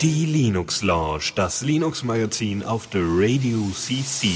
[0.00, 4.28] Die Linux Lounge, das Linux Magazin auf der Radio CC.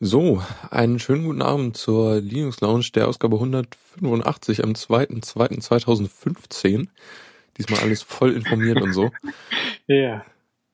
[0.00, 6.88] So, einen schönen guten Abend zur Linux Lounge der Ausgabe 185 am 2.2.2015.
[7.56, 9.10] Diesmal alles voll informiert und so.
[9.86, 10.26] Ja.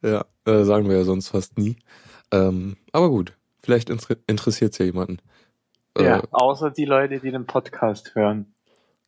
[0.03, 1.77] Ja, äh, sagen wir ja sonst fast nie.
[2.33, 5.19] Ähm, aber gut, vielleicht inter interessiert es ja jemanden.
[5.99, 8.55] Äh, Ja, außer die Leute, die den Podcast hören.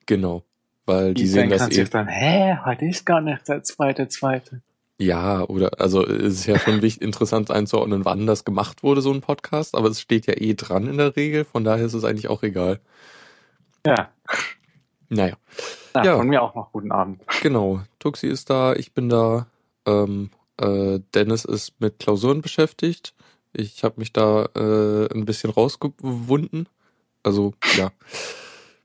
[0.07, 0.43] Genau,
[0.87, 1.75] weil die, Die sehen das eh.
[1.75, 4.63] sich dann, hä, heute ist gar nicht der zweite, zweite.
[4.99, 9.13] Ja, oder also es ist ja schon wichtig, interessant einzuordnen, wann das gemacht wurde, so
[9.13, 12.05] ein Podcast, aber es steht ja eh dran in der Regel, von daher ist es
[12.05, 12.79] eigentlich auch egal.
[13.87, 14.11] Ja.
[15.09, 15.37] Naja,
[15.95, 16.17] Na, Ja.
[16.17, 17.21] Von mir auch noch guten Abend.
[17.43, 17.81] genau.
[17.99, 19.47] Tuxi ist da, ich bin da,
[19.87, 20.31] ähm,
[20.63, 23.15] äh, Dennis ist mit Klausuren beschäftigt.
[23.53, 26.69] Ich habe mich da äh, ein bisschen rausgewunden.
[27.23, 27.93] Also, ja,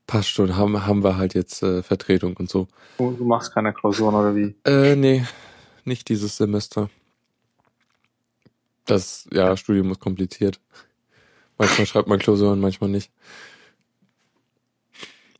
[0.06, 2.68] passt schon, haben, haben wir halt jetzt äh, Vertretung und so.
[2.98, 4.54] Du, du machst keine Klausuren oder wie?
[4.64, 5.24] Äh, nee,
[5.84, 6.90] nicht dieses Semester.
[8.84, 10.60] Das, ja, Studium ist kompliziert.
[11.58, 13.10] Manchmal schreibt man Klausuren, manchmal nicht.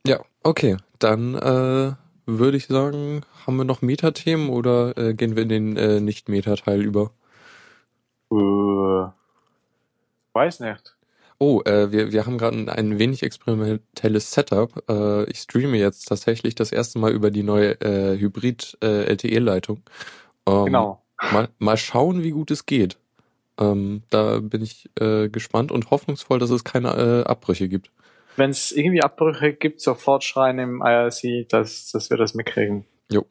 [0.05, 0.77] Ja, okay.
[0.99, 1.93] Dann äh,
[2.37, 6.81] würde ich sagen, haben wir noch Metathemen oder äh, gehen wir in den äh, Nicht-Meta-Teil
[6.81, 7.11] über?
[8.31, 9.09] Äh,
[10.33, 10.95] weiß nicht.
[11.39, 14.83] Oh, äh, wir, wir haben gerade ein, ein wenig experimentelles Setup.
[14.89, 19.81] Äh, ich streame jetzt tatsächlich das erste Mal über die neue äh, Hybrid-LTE-Leitung.
[20.45, 21.01] Ähm, Genau.
[21.31, 22.97] Mal, mal schauen, wie gut es geht.
[23.59, 27.91] Ähm, da bin ich äh, gespannt und hoffnungsvoll, dass es keine äh, Abbrüche gibt.
[28.39, 32.85] Wenn es irgendwie Abbrüche gibt, sofort schreien im IRC, dass, dass wir das mitkriegen.
[33.11, 33.25] Jo,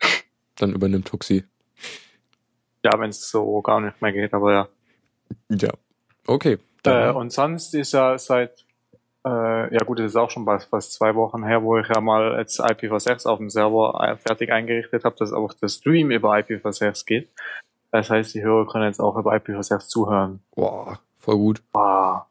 [0.57, 1.45] dann übernimmt Tuxi.
[2.85, 4.69] Ja, wenn es so gar nicht mehr geht, aber ja.
[5.49, 5.71] Ja.
[6.27, 6.59] Okay.
[6.85, 8.67] Äh, und sonst ist ja seit,
[9.27, 12.03] äh, ja gut, das ist auch schon fast, fast zwei Wochen her, wo ich ja
[12.03, 16.35] mal jetzt IPv6 auf dem Server äh, fertig eingerichtet habe, dass auch der Stream über
[16.35, 17.31] IPv6 geht.
[17.91, 20.41] Das heißt, die Hörer können jetzt auch über IPv6 zuhören.
[20.55, 21.63] boah, voll gut.
[21.73, 22.23] Wow.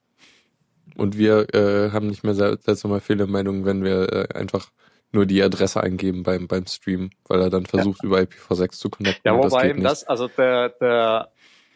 [0.98, 4.68] Und wir äh, haben nicht mehr se- selbst mal Fehlermeldungen, wenn wir äh, einfach
[5.12, 9.22] nur die Adresse eingeben beim, beim Stream, weil er dann versucht, über IPv6 zu connecten.
[9.24, 9.86] Ja, das wobei nicht.
[9.86, 11.32] das, also der, der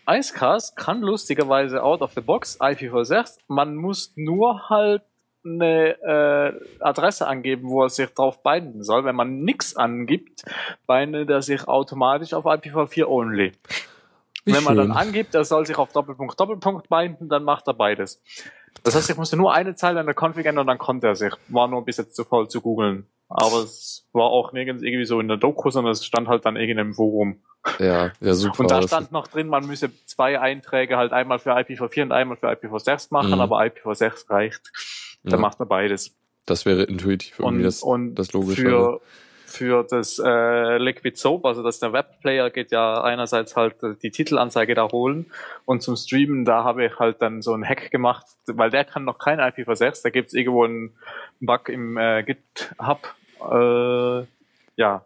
[0.09, 3.38] Icecast kann lustigerweise out of the box IPv6.
[3.48, 5.04] Man muss nur halt
[5.44, 9.06] eine äh, Adresse angeben, wo er sich drauf binden soll.
[9.06, 10.44] Wenn man nichts angibt,
[10.88, 13.53] bindet er sich automatisch auf IPv4 only.
[14.46, 14.98] Wie Wenn man dann schön.
[14.98, 18.22] angibt, er soll sich auf Doppelpunkt Doppelpunkt binden, dann macht er beides.
[18.84, 21.16] Das heißt, ich musste nur eine Zeile in der Config ändern und dann konnte er
[21.16, 21.34] sich.
[21.50, 23.06] War nur bis jetzt zu voll zu googeln.
[23.30, 26.56] Aber es war auch nirgends irgendwie so in der Doku, sondern es stand halt dann
[26.58, 27.42] irgendwie im Forum.
[27.80, 28.62] Ja, ja, super.
[28.62, 32.36] Und da stand noch drin, man müsse zwei Einträge halt einmal für IPv4 und einmal
[32.38, 33.40] für IPv6 machen, Mhm.
[33.40, 34.72] aber IPv6 reicht.
[35.24, 36.14] ja, Dann macht er beides.
[36.48, 38.62] das wäre intuitiv irgendwie Und, das, und das Logische.
[38.64, 39.02] für,
[39.52, 44.12] für das äh, Liquid Soap, also dass der Webplayer geht ja einerseits halt äh, die
[44.12, 45.26] Titelanzeige da holen
[45.66, 49.04] und zum Streamen, da habe ich halt dann so einen Hack gemacht, weil der kann
[49.04, 50.94] noch kein IPv6, da gibt's irgendwo einen
[51.40, 53.14] Bug im äh, GitHub,
[53.52, 54.26] äh,
[54.76, 55.04] ja,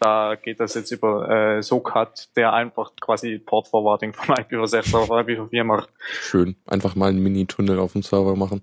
[0.00, 5.10] da geht das jetzt über äh, SOCAT, der einfach quasi Port Forwarding von IPv6 auf
[5.10, 5.88] IPv4 macht.
[6.20, 6.56] Schön.
[6.66, 8.62] Einfach mal einen Mini-Tunnel auf dem Server machen.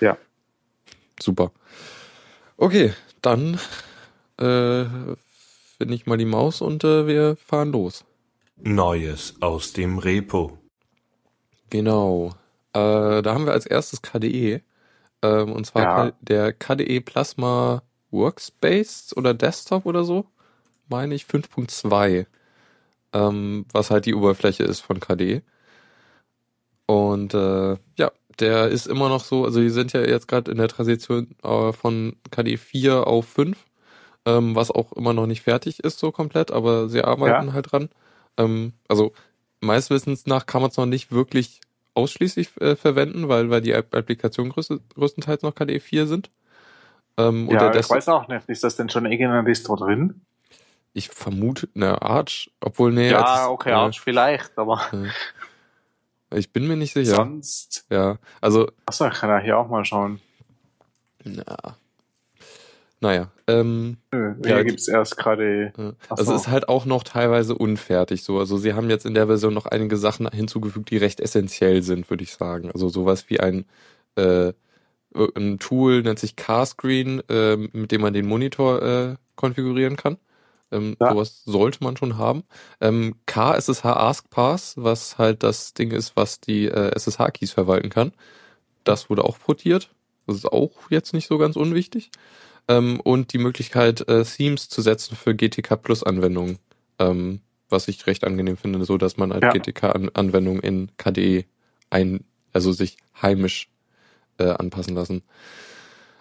[0.00, 0.18] Ja.
[1.18, 1.50] Super.
[2.58, 2.92] Okay,
[3.22, 3.58] dann
[4.42, 5.16] äh,
[5.78, 8.04] finde ich mal die Maus und äh, wir fahren los.
[8.56, 10.58] Neues aus dem Repo.
[11.70, 12.34] Genau.
[12.72, 14.62] Äh, da haben wir als erstes KDE.
[15.22, 16.12] Ähm, und zwar Ja.
[16.20, 20.26] Der KDE Plasma Workspace oder Desktop oder so.
[20.88, 22.26] Meine ich 5.2.
[23.14, 25.42] Ähm, was halt die Oberfläche ist von KDE.
[26.86, 30.58] Und äh, ja, der ist immer noch so, also die sind ja jetzt gerade in
[30.58, 33.56] der Transition äh, von KDE 4 auf 5,
[34.26, 37.88] ähm, was auch immer noch nicht fertig ist so komplett, aber sie arbeiten halt dran.
[38.36, 39.12] Ähm, also
[39.60, 41.60] meines Wissens nach kann man es noch nicht wirklich
[41.94, 46.30] ausschließlich äh, verwenden, weil, weil die App- Applikationen größte, größtenteils noch KDE 4 sind.
[47.18, 50.22] Ähm, Ja, ich weiß auch nicht, ist das denn schon irgendeine Distro drin?
[50.94, 54.80] ich vermute, eine Arch, obwohl, nee, ja, okay, äh, Arch vielleicht, aber
[56.34, 57.14] ich bin mir nicht sicher.
[57.16, 57.86] sonst.
[57.90, 60.20] Ja, also, Achso, kann ja hier auch mal schauen.
[61.24, 61.76] na,
[63.02, 65.72] naja, ähm, Nö, Ja, hier gibt's erst gerade.
[66.08, 66.34] Also so.
[66.34, 68.38] es ist halt auch noch teilweise unfertig so.
[68.38, 72.08] Also sie haben jetzt in der Version noch einige Sachen hinzugefügt, die recht essentiell sind,
[72.10, 72.70] würde ich sagen.
[72.70, 73.64] Also sowas wie ein,
[74.14, 74.52] äh,
[75.34, 80.16] ein Tool nennt sich Carscreen, äh, mit dem man den Monitor äh, konfigurieren kann.
[80.70, 81.10] Ähm, Ja.
[81.10, 82.44] Sowas sollte man schon haben.
[82.80, 87.90] Ähm, K SSH Ask Pass, was halt das Ding ist, was die äh, SSH-Keys verwalten
[87.90, 88.12] kann.
[88.84, 89.90] Das wurde auch portiert.
[90.28, 92.10] Das ist auch jetzt nicht so ganz unwichtig.
[92.68, 96.58] Ähm, und die Möglichkeit, äh, Themes zu setzen für GTK Plus Anwendungen.
[96.98, 97.40] Ähm,
[97.72, 99.50] was ich recht angenehm finde, so dass man halt Ja.
[99.50, 101.46] GTK-Anwendungen in KDE
[101.90, 103.68] ein, also sich heimisch
[104.38, 105.22] äh, anpassen lassen.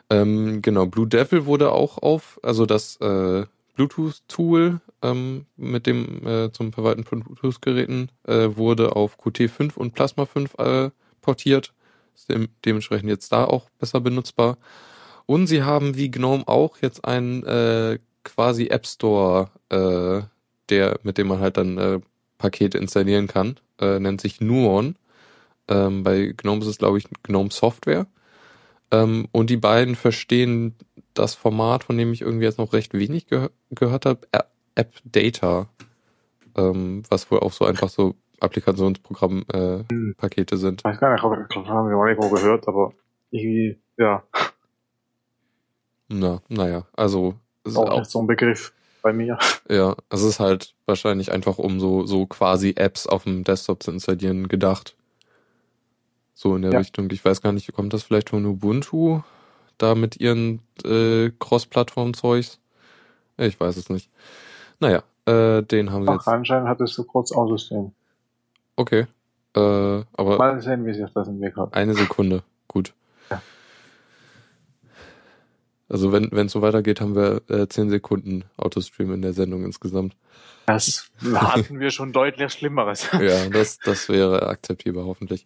[0.10, 3.46] Ähm, genau, Blue Devil wurde auch auf, also das äh,
[3.76, 10.26] Bluetooth-Tool ähm, mit dem äh, zum Verwalten von Bluetooth-Geräten äh, wurde auf Qt5 und Plasma
[10.26, 10.90] 5 äh,
[11.22, 11.74] portiert.
[12.16, 14.58] Ist dem, dementsprechend jetzt da auch besser benutzbar.
[15.26, 20.22] Und sie haben wie GNOME auch jetzt einen äh, quasi App Store, äh,
[20.70, 22.00] der, mit dem man halt dann äh,
[22.38, 23.58] Pakete installieren kann.
[23.80, 24.96] Äh, nennt sich Nuon.
[25.68, 28.08] Ähm, bei GNOME ist es, glaube ich, GNOME Software.
[28.92, 30.76] Ähm, und die beiden verstehen
[31.14, 34.22] das Format, von dem ich irgendwie jetzt noch recht wenig geh gehört habe,
[34.76, 35.68] App Data,
[36.58, 40.82] ähm, was wohl auch so einfach so Applikationsprogramm-Pakete äh, sind.
[40.82, 42.94] Ich weiß gar nicht, ich glaube, haben wir mal irgendwo gehört, aber
[43.30, 44.24] irgendwie, ja,
[46.14, 49.38] Na, naja, also ist auch auch, nicht so ein Begriff bei mir.
[49.70, 53.92] ja, es ist halt wahrscheinlich einfach um so, so quasi Apps auf dem Desktop zu
[53.92, 54.96] installieren gedacht.
[56.34, 56.80] So in der Ja.
[56.80, 57.10] Richtung.
[57.12, 59.22] Ich weiß gar nicht, kommt das vielleicht von Ubuntu?
[59.78, 62.60] Da mit ihren äh, Cross-Plattform-Zeugs?
[63.38, 64.10] Ich weiß es nicht.
[64.80, 66.28] Naja, äh, den haben sie Ach, jetzt.
[66.28, 67.92] anscheinend hat es so kurz Autosystem.
[68.76, 69.08] Okay.
[69.56, 71.74] Äh, aber Mal sehen, wie sich das entwickelt.
[71.74, 72.44] eine Sekunde.
[72.68, 72.94] Gut.
[73.30, 73.42] Ja.
[75.92, 79.66] Also wenn wenn es so weitergeht, haben wir äh, 10 Sekunden Autostream in der Sendung
[79.66, 80.16] insgesamt.
[80.66, 83.10] Das hatten wir schon deutlich Schlimmeres.
[83.20, 85.46] Ja, das, das wäre akzeptierbar, hoffentlich.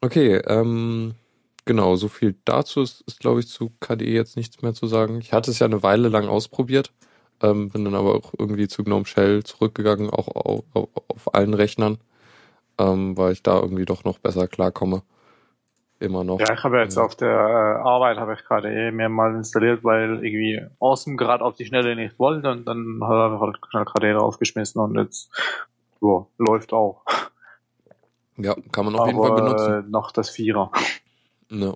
[0.00, 1.14] Okay, ähm,
[1.64, 5.18] genau, so viel dazu ist, ist glaube ich, zu KDE jetzt nichts mehr zu sagen.
[5.20, 6.92] Ich hatte es ja eine Weile lang ausprobiert,
[7.42, 11.54] ähm, bin dann aber auch irgendwie zu GNOME Shell zurückgegangen, auch auf, auf, auf allen
[11.54, 11.98] Rechnern,
[12.78, 15.02] ähm, weil ich da irgendwie doch noch besser klarkomme.
[16.00, 16.40] Immer noch.
[16.40, 20.24] Ja, ich habe jetzt auf der äh, Arbeit habe ich gerade eh mehrmals installiert, weil
[20.24, 24.14] irgendwie Awesome gerade auf die Schnelle nicht wollte und dann habe ich halt schnell gerade
[24.14, 25.30] draufgeschmissen und jetzt
[26.00, 27.04] ja, läuft auch.
[28.38, 29.72] Ja, kann man auf jeden Fall benutzen.
[29.86, 30.72] äh, noch das Vierer.
[31.50, 31.74] Ja.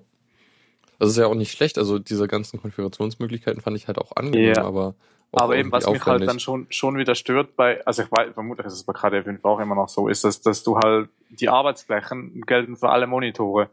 [0.97, 1.77] Das ist ja auch nicht schlecht.
[1.77, 4.63] Also diese ganzen Konfigurationsmöglichkeiten fand ich halt auch angenehm, Ja.
[4.63, 4.95] aber
[5.31, 8.33] auch Aber eben, was mich halt dann schon, schon wieder stört bei, also ich weiß,
[8.33, 11.49] vermutlich ist es bei KDE5 auch immer noch so, ist, dass, dass du halt, die
[11.49, 13.69] Arbeitsflächen gelten für alle Monitore.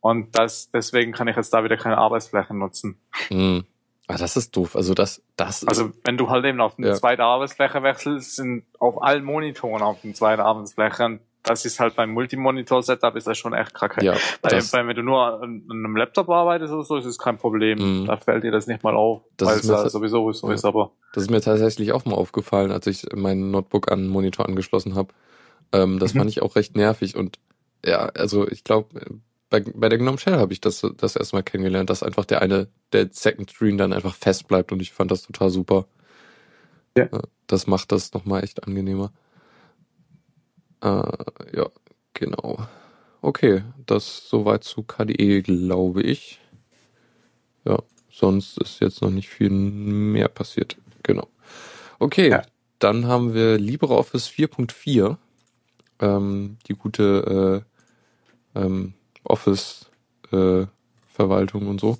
[0.00, 2.98] Und das, deswegen kann ich jetzt da wieder keine Arbeitsflächen nutzen.
[3.28, 3.64] Hm.
[4.08, 4.76] Ah, das ist doof.
[4.76, 6.94] Also das, das Also wenn du halt eben auf eine Ja.
[6.94, 11.04] zweite Arbeitsfläche wechselst, sind auf allen Monitoren auf eine zweite Arbeitsfläche.
[11.06, 14.04] Und das ist halt beim Multimonitor-Setup ist das schon echt kacke.
[14.04, 17.18] ja, Weil, weil wenn du nur an, an einem Laptop arbeitest oder so, ist es
[17.18, 17.78] kein Problem.
[18.02, 18.06] Mhm.
[18.06, 20.54] Da fällt dir das nicht mal auf, Das weil ist es ta- sowieso so Ja.
[20.54, 20.64] ist.
[20.64, 24.46] Aber das ist mir tatsächlich auch mal aufgefallen, als ich mein Notebook an den Monitor
[24.46, 25.14] angeschlossen habe.
[25.72, 26.18] Ähm, das Mhm.
[26.18, 27.38] fand ich auch recht nervig und
[27.84, 29.00] ja, also ich glaube,
[29.48, 32.68] bei, bei der GNOME Shell habe ich das das erstmal kennengelernt, dass einfach der eine,
[32.92, 35.86] der Second Screen dann einfach fest bleibt und ich fand das total super.
[36.96, 37.08] Ja.
[37.46, 39.12] Das macht das nochmal echt angenehmer.
[40.82, 41.68] Äh, ja,
[42.14, 42.66] genau.
[43.22, 46.40] Okay, das soweit zu KDE, glaube ich.
[47.64, 47.78] Ja,
[48.10, 50.76] sonst ist jetzt noch nicht viel mehr passiert.
[51.02, 51.28] Genau.
[51.98, 52.42] Okay, Ja.
[52.78, 55.16] dann haben wir LibreOffice 4.4.
[55.98, 57.64] Ähm, die gute
[58.54, 58.92] äh, ähm,
[59.24, 61.98] Office-Verwaltung und so.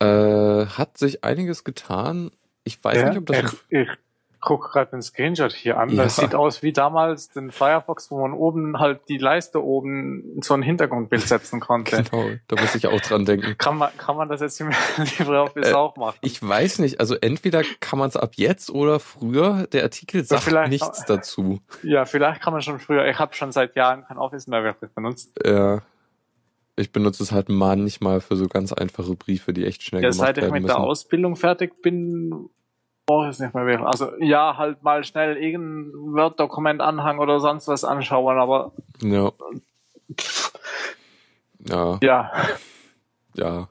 [0.00, 2.30] Äh, hat sich einiges getan.
[2.64, 3.64] Ich weiß ja, nicht, ob das.
[3.68, 3.88] ich, ich
[4.44, 5.88] gucke gerade den Screenshot hier an.
[5.90, 6.04] Ja.
[6.04, 10.54] Das sieht aus wie damals den Firefox, wo man oben halt die Leiste oben so
[10.54, 12.02] ein Hintergrundbild setzen konnte.
[12.04, 13.56] Genau, da muss ich auch dran denken.
[13.58, 14.70] Kann man, kann man das jetzt im
[15.18, 16.16] LibreOffice Äh, auch machen?
[16.20, 19.66] Ich weiß nicht, also entweder kann man es ab jetzt oder früher.
[19.72, 21.60] Der Artikel sagt vielleicht nichts auch- dazu.
[21.82, 23.06] Ja, vielleicht kann man schon früher.
[23.08, 25.38] Ich habe schon seit Jahren kein Office mehr benutzt.
[25.44, 25.82] Ja.
[26.76, 30.26] Ich benutze es halt manchmal für so ganz einfache Briefe, die echt schnell Ja, gemacht
[30.26, 30.74] seit ich werden mit müssen.
[30.74, 32.50] der Ausbildung fertig bin,
[33.06, 33.86] brauche ich es nicht mehr wirklich.
[33.86, 39.32] Also ja, halt mal schnell irgendein Word-Dokument anhang oder sonst was anschauen, aber Ja.
[41.66, 42.30] Ja, ja,
[43.34, 43.68] ja.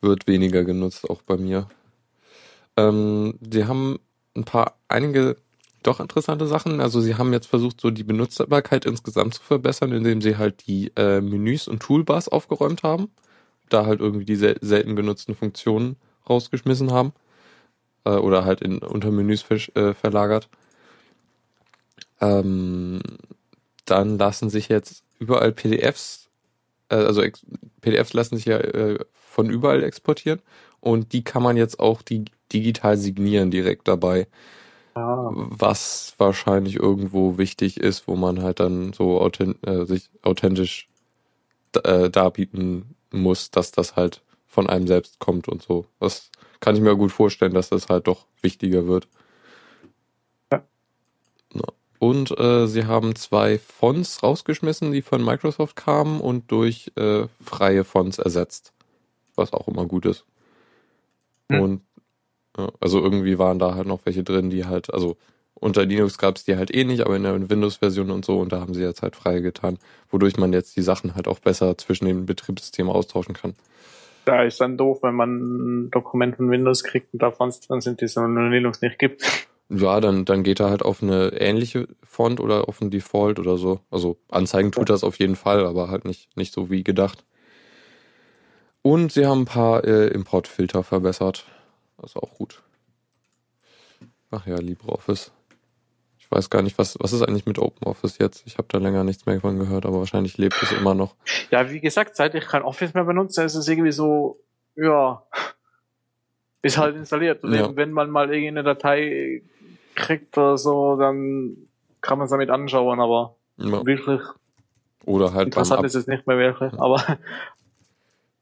[0.00, 1.68] Wird weniger genutzt, auch bei mir.
[2.76, 3.98] Ähm, sie haben
[4.36, 5.36] ein paar, einige
[5.82, 6.80] doch interessante Sachen.
[6.80, 10.92] Also sie haben jetzt versucht, so die Benutzbarkeit insgesamt zu verbessern, indem sie halt die
[10.96, 13.10] äh, Menüs und Toolbars aufgeräumt haben.
[13.68, 15.96] Da halt irgendwie die sel selten genutzten Funktionen
[16.28, 17.12] rausgeschmissen haben.
[18.04, 20.48] Äh, oder halt in Untermenüs äh, verlagert.
[22.20, 23.00] Ähm,
[23.84, 26.28] dann lassen sich jetzt überall PDFs,
[26.88, 27.22] äh, also
[27.80, 30.40] PDFs lassen sich ja äh, von überall exportieren
[30.80, 34.26] und die kann man jetzt auch die digital signieren direkt dabei.
[34.94, 35.30] Ah.
[35.32, 40.88] Was wahrscheinlich irgendwo wichtig ist, wo man halt dann so authent äh, sich authentisch
[41.84, 45.86] äh, darbieten muss, dass das halt von einem selbst kommt und so.
[46.00, 46.30] Das
[46.60, 49.08] kann ich mir gut vorstellen, dass das halt doch wichtiger wird.
[50.52, 50.62] Ja.
[51.98, 57.84] Und äh, sie haben zwei Fonts rausgeschmissen, die von Microsoft kamen und durch äh, freie
[57.84, 58.72] Fonts ersetzt.
[59.36, 60.24] Was auch immer gut ist.
[61.50, 61.60] Hm.
[61.60, 61.82] Und
[62.56, 65.16] ja, also irgendwie waren da halt noch welche drin, die halt, also
[65.54, 68.50] unter Linux gab es die halt eh nicht, aber in der Windows-Version und so, und
[68.52, 69.78] da haben sie jetzt halt frei getan,
[70.10, 73.54] wodurch man jetzt die Sachen halt auch besser zwischen den Betriebssystemen austauschen kann.
[74.30, 78.04] Da ist dann doof, wenn man ein Dokument von Windows kriegt und davon sind, die
[78.04, 79.24] in Linux nicht gibt.
[79.68, 83.58] Ja, dann, dann geht er halt auf eine ähnliche Font oder auf ein Default oder
[83.58, 83.80] so.
[83.90, 87.24] Also anzeigen tut das auf jeden Fall, aber halt nicht, nicht so wie gedacht.
[88.82, 91.44] Und sie haben ein paar äh, Importfilter verbessert.
[91.96, 92.62] Das ist auch gut.
[94.30, 95.32] Ach ja, LibreOffice.
[96.32, 98.46] Ich weiß gar nicht, was, was ist eigentlich mit OpenOffice jetzt?
[98.46, 101.16] Ich habe da länger nichts mehr von gehört, aber wahrscheinlich lebt es immer noch.
[101.50, 104.38] Ja, wie gesagt, seit ich kein Office mehr benutze, ist es irgendwie so,
[104.76, 105.24] ja,
[106.62, 107.42] ist halt installiert.
[107.42, 107.64] Und Ja.
[107.64, 109.42] eben, wenn man mal irgendeine Datei
[109.96, 111.56] kriegt oder so, dann
[112.00, 113.84] kann man es damit anschauen, aber Ja.
[113.84, 114.20] wirklich
[115.06, 116.72] Oder halt interessant ist es nicht mehr wirklich.
[116.78, 117.02] Aber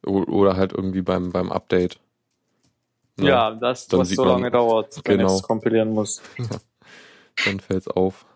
[0.04, 1.98] oder halt irgendwie beim, beim Update.
[3.16, 3.28] Ne?
[3.28, 5.28] ja, das, Dann was so lange dauert, wenn Genau.
[5.30, 6.22] ich es kompilieren muss.
[7.44, 8.26] Dann fällt's auf.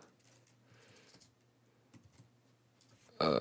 [3.19, 3.41] Äh,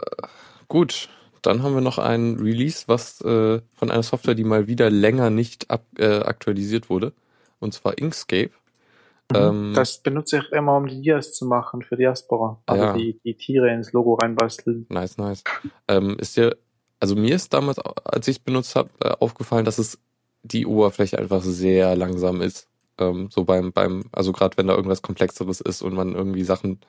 [0.68, 1.10] gut,
[1.42, 5.30] dann haben wir noch ein Release, was äh, von einer Software, die mal wieder länger
[5.30, 7.14] nicht ab, äh, aktualisiert wurde.
[7.60, 8.52] Und zwar Inkscape.
[9.34, 12.62] Ähm, das benutze ich immer, um die Dias zu machen für Diaspora.
[12.66, 12.94] Also Ja.
[12.94, 14.86] die, die Tiere ins Logo reinbasteln.
[14.90, 15.44] Nice, nice.
[15.88, 16.58] Ähm, ist dir,
[17.00, 20.00] also mir ist damals, als ich es benutzt habe, äh, aufgefallen, dass es
[20.44, 22.68] die Oberfläche einfach sehr langsam ist.
[22.98, 26.80] Ähm, so beim, beim, also gerade wenn da irgendwas Komplexeres ist und man irgendwie Sachen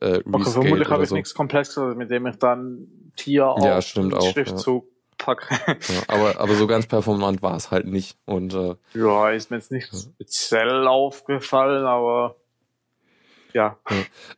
[0.00, 1.14] äh, Okay, vermutlich habe ich so.
[1.16, 4.86] nichts Komplexeres, mit dem ich dann Tier Ja, auf stimmt den auch, Schriftzug
[5.18, 5.54] packe.
[5.92, 8.16] Ja, aber, aber so ganz performant war es halt nicht.
[8.24, 12.36] Und äh, Ja, ist mir jetzt nicht speziell aufgefallen, aber
[13.52, 13.78] ja.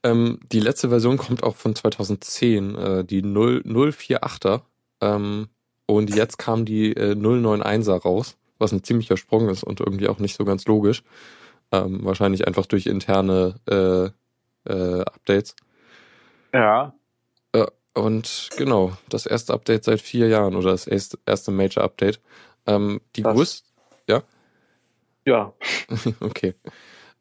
[0.02, 4.62] ähm, die letzte Version kommt auch von 2010, äh, die 0, 048er.
[5.02, 5.48] Ähm,
[5.86, 10.18] und jetzt kam die äh, 091er raus, was ein ziemlicher Sprung ist und irgendwie auch
[10.18, 11.02] nicht so ganz logisch.
[11.72, 15.54] Ähm, wahrscheinlich einfach durch interne äh, äh, Updates.
[16.52, 16.94] Ja,
[17.94, 22.20] Und genau, das erste Update seit vier Jahren oder das erste, Major Update.
[22.66, 23.66] Ähm, die größte,
[24.08, 24.22] ja.
[26.20, 26.54] okay.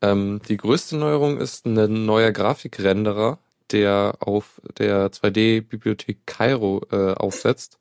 [0.02, 3.40] Ähm, die größte Neuerung ist ein neuer Grafikrenderer,
[3.72, 7.80] der auf der 2D-Bibliothek Cairo äh, aufsetzt.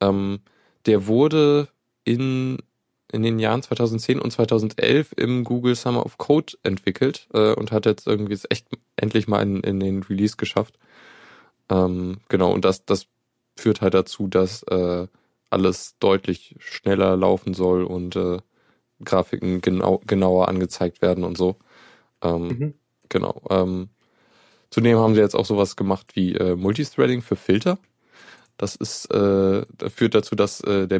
[0.00, 0.40] Ähm,
[0.86, 1.68] der wurde
[2.04, 2.58] in,
[3.12, 7.86] in den Jahren 2010 und 2011 im Google Summer of Code entwickelt äh, und hat
[7.86, 10.78] jetzt irgendwie es echt endlich mal in, in den Release geschafft.
[11.70, 13.06] Ähm, genau, und das, das
[13.56, 15.06] führt halt dazu, dass äh,
[15.50, 18.38] alles deutlich schneller laufen soll und äh,
[19.04, 21.56] Grafiken genau, genauer angezeigt werden und so.
[22.22, 22.74] Ähm, Mhm.
[23.08, 23.42] Genau.
[23.50, 23.88] Ähm,
[24.70, 27.78] zudem haben sie jetzt auch sowas gemacht wie äh, Multithreading für Filter.
[28.58, 30.98] Das ist, äh, das führt dazu, dass äh, der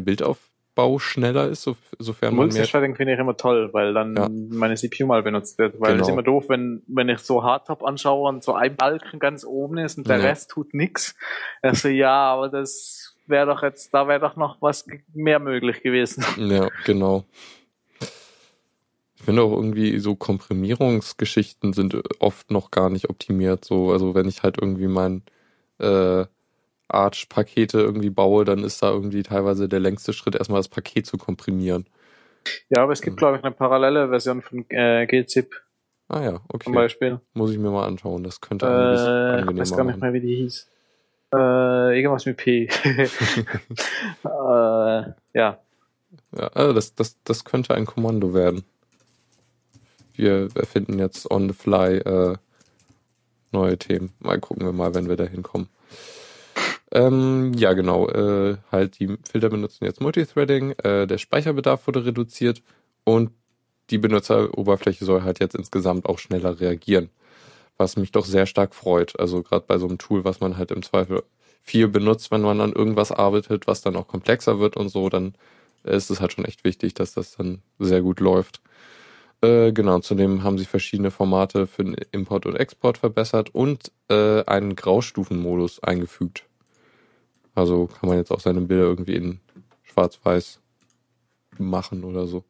[0.79, 2.49] Bildaufbau schneller ist, so, sofern man.
[2.49, 4.29] Multithreading finde ich immer toll, weil dann Ja.
[4.51, 5.81] meine CPU mal benutzt wird.
[5.81, 6.07] Weil es Genau.
[6.07, 9.79] ist immer doof, wenn, wenn ich so Hardtop anschaue und so ein Balken ganz oben
[9.79, 10.25] ist und der Ja.
[10.27, 11.15] Rest tut nix.
[11.63, 16.25] Also ja, aber das wäre doch jetzt, da wäre doch noch was mehr möglich gewesen.
[16.39, 17.25] Ja, genau.
[18.01, 23.65] Ich finde auch irgendwie so Komprimierungsgeschichten sind oft noch gar nicht optimiert.
[23.65, 25.23] So, also wenn ich halt irgendwie mein
[25.79, 26.25] äh,
[26.89, 31.19] Arch-Pakete irgendwie baue, dann ist da irgendwie teilweise der längste Schritt, erstmal das Paket zu
[31.19, 31.87] komprimieren.
[32.71, 33.19] Ja, aber es gibt, Mhm.
[33.19, 35.55] glaube ich, eine parallele Version von äh, GZIP
[36.11, 36.73] Ah ja, zum okay.
[36.73, 37.21] Beispiel.
[37.35, 38.25] Muss ich mir mal anschauen.
[38.25, 40.69] Das könnte einiges Äh, ich weiß angenehmer gar nicht mehr, wie die hieß.
[41.35, 42.65] Äh, irgendwas mit P.
[44.25, 45.13] äh, ja.
[45.35, 45.59] Ja,
[46.55, 48.65] also das, das, das könnte ein Kommando werden.
[50.15, 52.37] Wir erfinden jetzt on the fly äh,
[53.53, 54.13] neue Themen.
[54.21, 55.69] Mal gucken wir mal, wenn wir da hinkommen.
[56.93, 58.09] Ähm, ja, genau.
[58.09, 60.73] Äh, halt die Filter benutzen jetzt Multithreading.
[60.83, 62.63] Äh, der Speicherbedarf wurde reduziert
[63.05, 63.31] und
[63.91, 67.11] die Benutzeroberfläche soll halt jetzt insgesamt auch schneller reagieren.
[67.79, 69.19] Was mich doch sehr stark freut.
[69.21, 71.23] Also gerade bei so einem Tool, was man halt im Zweifel
[71.63, 75.35] viel benutzt, wenn man an irgendwas arbeitet, was dann auch komplexer wird und so, dann
[75.85, 78.63] ist es halt schon echt wichtig, dass das dann sehr gut läuft.
[79.43, 84.45] Äh, genau, zudem haben sie verschiedene Formate für den Import und Export verbessert und äh,
[84.45, 86.48] einen Graustufenmodus eingefügt.
[87.59, 89.41] Also kann man jetzt auch seine Bilder irgendwie in
[89.83, 90.61] schwarz-weiß
[91.59, 92.45] machen oder so.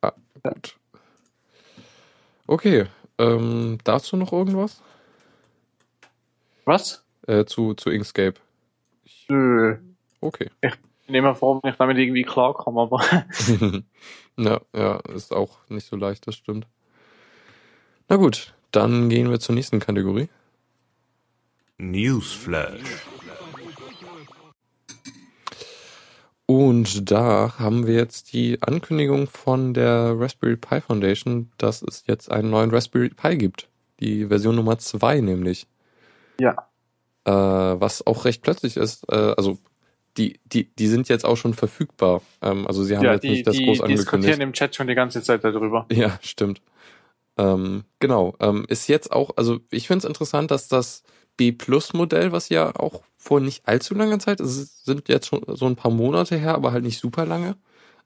[0.00, 0.12] Ah,
[0.42, 0.76] gut.
[2.48, 2.86] Okay,
[3.18, 4.82] ähm, dazu noch irgendwas?
[6.64, 7.04] Was?
[7.28, 8.40] Äh, zu, zu Inkscape.
[9.28, 9.76] Nö.
[10.20, 10.50] Okay.
[10.60, 10.72] Ich
[11.06, 13.04] bin immer froh, wenn ich damit irgendwie klarkomme, aber
[14.36, 16.66] ja, ja, ist auch nicht so leicht, das stimmt.
[18.08, 20.28] Na gut, dann gehen wir zur nächsten Kategorie.
[21.78, 23.11] Newsflash.
[26.46, 32.30] Und da haben wir jetzt die Ankündigung von der Raspberry Pi Foundation, dass es jetzt
[32.30, 33.68] einen neuen Raspberry Pi gibt.
[34.00, 35.66] Die Version Nummer 2 nämlich.
[36.38, 36.68] ja.
[37.24, 39.04] Äh, was auch recht plötzlich ist.
[39.10, 39.58] Äh, also
[40.16, 42.22] die, die, die sind jetzt auch schon verfügbar.
[42.42, 44.40] Ähm, also sie haben Ja, jetzt die, nicht das die groß diskutieren angekündigt.
[44.42, 45.90] im Chat schon die ganze Zeit darüber.
[45.90, 46.62] Ja, stimmt.
[47.38, 48.34] Ähm, genau.
[48.40, 51.02] Ähm, ist jetzt auch, also ich finde es interessant, dass das
[51.36, 55.76] B-Plus-Modell, was ja auch vor nicht allzu langer Zeit, es sind jetzt schon so ein
[55.76, 57.56] paar Monate her, aber halt nicht super lange,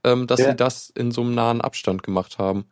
[0.04, 0.50] ähm, dass Ja.
[0.50, 2.66] sie das in so einem nahen Abstand gemacht haben.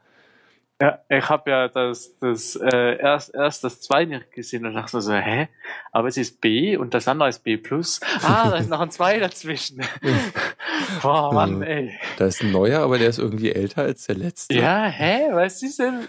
[0.82, 5.00] Ja, ich habe ja das, das äh, erst, erst das 2 nicht gesehen und dachte
[5.00, 5.48] so, hä?
[5.92, 8.00] Aber es ist B und das andere ist B plus.
[8.22, 9.82] Ah, da ist noch ein 2 dazwischen.
[11.02, 11.62] Boah, Mann, Hm.
[11.62, 11.98] ey.
[12.18, 14.54] Da ist ein neuer, aber der ist irgendwie älter als der letzte.
[14.54, 15.28] Ja, hä?
[15.30, 16.08] Was ist denn?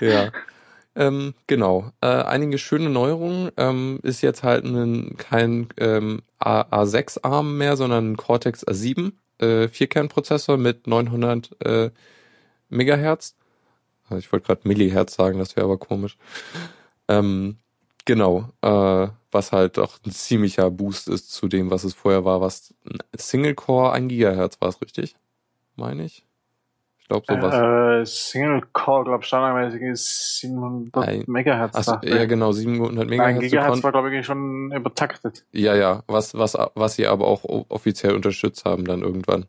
[0.00, 0.30] Ja.
[1.00, 1.92] Ähm, genau.
[2.02, 3.50] Äh, einige schöne Neuerungen.
[3.56, 9.68] Ähm, ist jetzt halt ein, kein ähm, A- A6-Arm mehr, sondern ein Cortex A7 äh,
[9.68, 11.90] Vierkernprozessor mit 900 äh,
[12.68, 13.34] Megahertz.
[14.08, 16.18] Also Ich wollte gerade Millihertz sagen, das wäre aber komisch.
[17.08, 17.56] Ähm,
[18.04, 18.50] genau.
[18.62, 22.74] Äh, was halt auch ein ziemlicher Boost ist zu dem, was es vorher war, was
[22.84, 25.16] ein Single Core 1 Gigahertz war es richtig?
[25.76, 26.24] Meine ich?
[27.18, 27.54] Ich glaube sowas.
[27.54, 31.74] Äh, Single Core, glaube standardmäßig ist 700 Ein- Megahertz.
[31.74, 32.28] Achso, ja ich.
[32.28, 33.34] genau, 700 Nein, Megahertz.
[33.36, 35.44] Du Gigahertz war, glaube ich, schon übertaktet.
[35.52, 39.46] Ja, ja, was, was, was sie aber auch offiziell unterstützt haben dann irgendwann.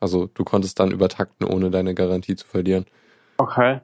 [0.00, 2.86] Also du konntest dann übertakten, ohne deine Garantie zu verlieren.
[3.38, 3.80] Okay.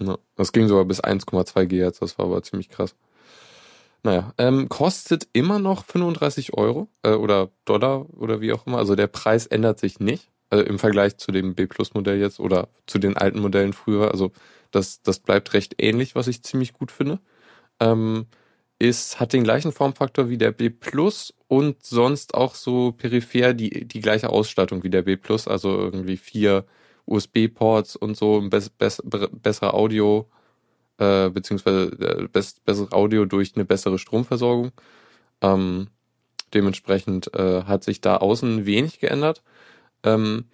[0.00, 2.94] Ja, das ging sogar bis 1,2 GHz, das war aber ziemlich krass.
[4.04, 8.78] Naja, ähm, kostet immer noch 35 Euro äh, oder Dollar oder wie auch immer.
[8.78, 12.98] Also der Preis ändert sich nicht äh, im Vergleich zu dem B-Plus-Modell jetzt oder zu
[12.98, 14.10] den alten Modellen früher.
[14.10, 14.32] Also
[14.70, 17.20] das, das bleibt recht ähnlich, was ich ziemlich gut finde.
[17.80, 18.26] Ähm,
[18.78, 23.86] ist, hat den gleichen Formfaktor wie der B Plus und sonst auch so peripher die,
[23.88, 26.64] die gleiche Ausstattung wie der B Plus, also irgendwie vier
[27.06, 30.28] USB-Ports und so, bess, bess, bessere Audio,
[30.98, 34.72] äh, beziehungsweise äh, bess, bessere Audio durch eine bessere Stromversorgung.
[35.40, 35.88] Ähm,
[36.54, 39.42] dementsprechend äh, hat sich da außen wenig geändert.
[40.04, 40.46] Ähm,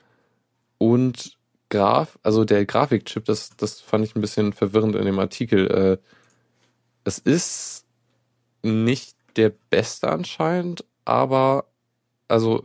[0.79, 1.37] und
[1.71, 5.67] Graf, also der Grafikchip, das, das fand ich ein bisschen verwirrend in dem Artikel.
[5.71, 5.99] Äh,
[7.05, 7.87] es ist
[8.63, 11.67] nicht der beste anscheinend, aber
[12.29, 12.65] also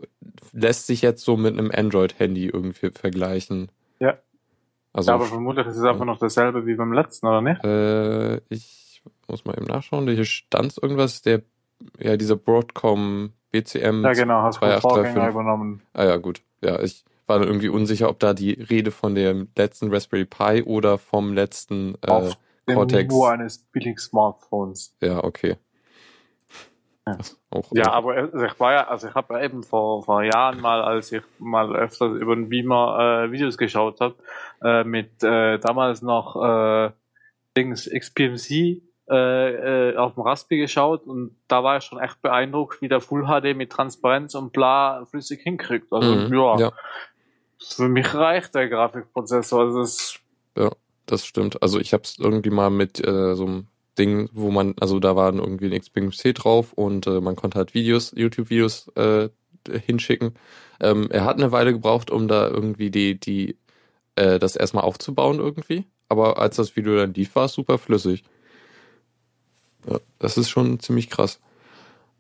[0.53, 3.71] lässt sich jetzt so mit einem Android-Handy irgendwie vergleichen.
[3.99, 4.17] Ja.
[4.93, 7.63] Also Ja, aber vermutlich ist es einfach noch dasselbe wie beim letzten, oder nicht?
[7.63, 10.07] äh, ich muss mal eben nachschauen.
[10.07, 11.41] Hier stand irgendwas, der,
[11.99, 14.03] ja, dieser Broadcom BCM.
[14.03, 14.81] Ja, genau, hast du vom 2835.
[14.81, 15.81] Vorgänger übernommen.
[15.93, 16.41] Ah ja, gut.
[16.61, 20.63] Ja, ich war dann irgendwie unsicher, ob da die Rede von dem letzten Raspberry Pi
[20.63, 23.13] oder vom letzten äh, Auf dem Cortex.
[23.13, 24.95] Niveau eines billigen Smartphones.
[25.01, 25.57] Ja, okay.
[27.07, 27.17] Ja.
[27.51, 30.59] Auch, Ja, aber also ich war ja, also ich habe ja eben vor, vor Jahren
[30.59, 34.15] mal, als ich mal öfter über den Beamer äh, Videos geschaut habe,
[34.63, 36.91] äh, mit äh, damals noch äh,
[37.57, 42.81] Dings XPMC äh, äh, auf dem Raspi geschaut und da war ich schon echt beeindruckt,
[42.81, 45.91] wie der Full HD mit Transparenz und bla flüssig hinkriegt.
[45.91, 46.71] Also Mhm, ja, ja,
[47.57, 49.61] für mich reicht der Grafikprozessor.
[49.61, 50.19] Also das,
[51.05, 51.61] das stimmt.
[51.61, 53.67] Also ich habe es irgendwie mal mit äh, so einem
[53.97, 57.73] Ding, wo man, also da waren irgendwie ein XPMC drauf und äh, man konnte halt
[57.73, 59.29] Videos, YouTube-Videos äh,
[59.85, 60.35] hinschicken.
[60.79, 63.57] Ähm, er hat eine Weile gebraucht, um da irgendwie die, die,
[64.15, 65.85] äh, das erstmal aufzubauen irgendwie.
[66.07, 68.23] Aber als das Video dann lief, war es super flüssig.
[69.87, 71.39] Ja, das ist schon ziemlich krass.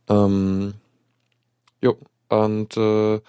[0.07, 0.73] Ähm,
[1.81, 1.97] jo,
[2.29, 3.21] und äh,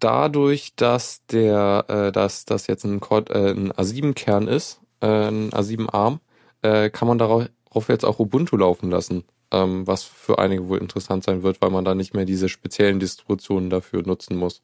[0.00, 5.50] dadurch, dass der, äh, dass das jetzt ein, Cord, äh, ein A7-Kern ist, äh, ein
[5.50, 6.20] A7-Arm,
[6.62, 7.48] äh, kann man darauf
[7.88, 11.84] jetzt auch Ubuntu laufen lassen, ähm, was für einige wohl interessant sein wird, weil man
[11.84, 14.62] da nicht mehr diese speziellen Distributionen dafür nutzen muss.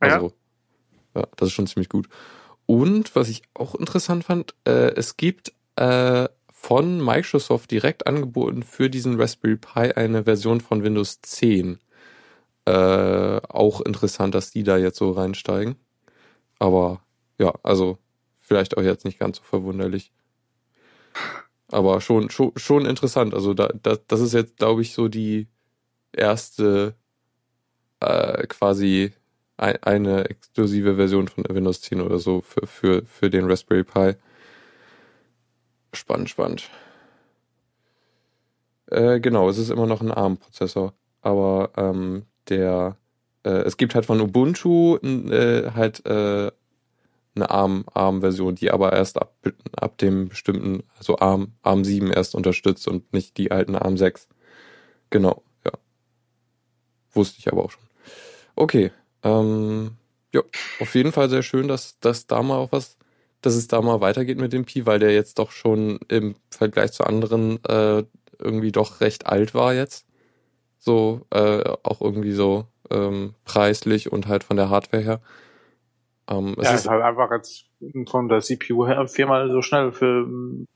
[0.00, 0.32] Also,
[1.14, 2.08] ja, das ist schon ziemlich gut.
[2.66, 6.28] Und was ich auch interessant fand, äh, es gibt äh,
[6.64, 11.78] von Microsoft direkt angeboten für diesen Raspberry Pi eine Version von Windows 10.
[12.64, 15.76] Äh, auch interessant, dass die da jetzt so reinsteigen.
[16.58, 17.02] Aber
[17.38, 17.98] ja, also
[18.40, 20.10] vielleicht auch jetzt nicht ganz so verwunderlich.
[21.68, 23.34] Aber schon, schon, schon interessant.
[23.34, 25.48] Also da, das, das ist jetzt, glaube ich, so die
[26.12, 26.94] erste
[28.00, 29.12] äh, quasi
[29.58, 34.14] ein, eine exklusive Version von Windows 10 oder so für, für, für den Raspberry Pi.
[35.94, 36.68] Spannend, spannend.
[38.90, 42.96] Äh, genau, es ist immer noch ein ARM-Prozessor, aber ähm, der
[43.44, 46.50] äh, es gibt halt von Ubuntu äh, halt äh,
[47.36, 49.34] eine ARM, ARM-Version, die aber erst ab,
[49.76, 54.28] ab dem bestimmten, also ARM, ARM 7 erst unterstützt und nicht die alten ARM 6.
[55.10, 55.72] Genau, ja.
[57.12, 57.82] Wusste ich aber auch schon.
[58.56, 59.96] Okay, ähm,
[60.32, 60.42] ja,
[60.80, 62.96] auf jeden Fall sehr schön, dass, dass da mal auch was,
[63.44, 66.92] dass es da mal weitergeht mit dem Pi, weil der jetzt doch schon im Vergleich
[66.92, 68.04] zu anderen äh,
[68.38, 70.06] irgendwie doch recht alt war jetzt.
[70.78, 75.20] So, äh, auch irgendwie so ähm, preislich und halt von der Hardware her.
[76.28, 77.66] Ähm, es ja, ist halt einfach jetzt
[78.08, 80.26] von der CPU her viermal so schnell für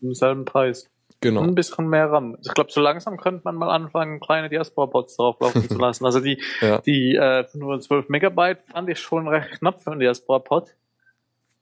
[0.01, 0.91] denselben Preis.
[1.21, 1.43] Genau.
[1.43, 2.37] Ein bisschen mehr RAM.
[2.43, 6.05] Ich glaube, so langsam könnte man mal anfangen, kleine Diaspora-Bots drauf laufen zu lassen.
[6.05, 6.81] Also die, ja.
[6.81, 10.75] die äh, 512 Megabyte fand ich schon recht knapp für einen Diaspora-Pod.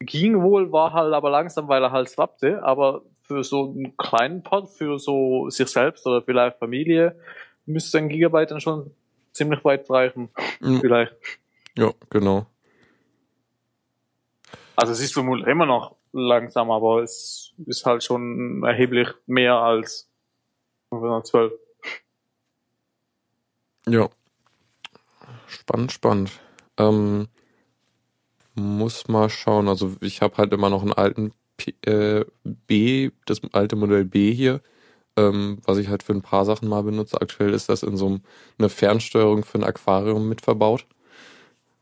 [0.06, 4.42] Ging wohl, war halt aber langsam, weil er halt swappte, aber für so einen kleinen
[4.42, 7.18] Pod, für so sich selbst oder vielleicht Familie,
[7.66, 8.94] müsste ein Gigabyte dann schon
[9.32, 10.30] ziemlich weit reichen.
[10.60, 10.80] Mhm.
[10.80, 11.14] Vielleicht.
[11.76, 12.46] Ja, genau.
[14.76, 20.08] Also es ist vermutlich immer noch langsam, aber es ist halt schon erheblich mehr als
[20.90, 21.52] 512.
[23.88, 24.08] Ja.
[25.46, 26.30] Spannend, spannend.
[26.78, 27.28] Ähm,
[28.56, 29.68] muss mal schauen.
[29.68, 34.32] Also ich habe halt immer noch einen alten P äh, B, das alte Modell B
[34.34, 34.60] hier
[35.16, 37.20] ähm, was ich halt für ein paar Sachen mal benutze.
[37.20, 38.20] Aktuell ist das in so einem,
[38.58, 40.86] eine Fernsteuerung für ein Aquarium mit verbaut.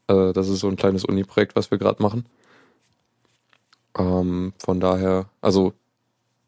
[0.09, 2.27] Äh, das ist so ein kleines Uni-Projekt, was wir gerade machen.
[3.99, 5.73] Ähm, von daher, also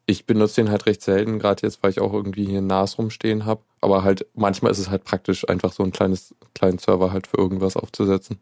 [0.05, 3.45] ich benutze den halt recht selten, gerade jetzt, weil ich auch irgendwie hier NAS rumstehen
[3.45, 3.61] habe.
[3.81, 7.37] Aber halt manchmal ist es halt praktisch, einfach so ein kleines, kleinen Server halt für
[7.37, 8.39] irgendwas aufzusetzen.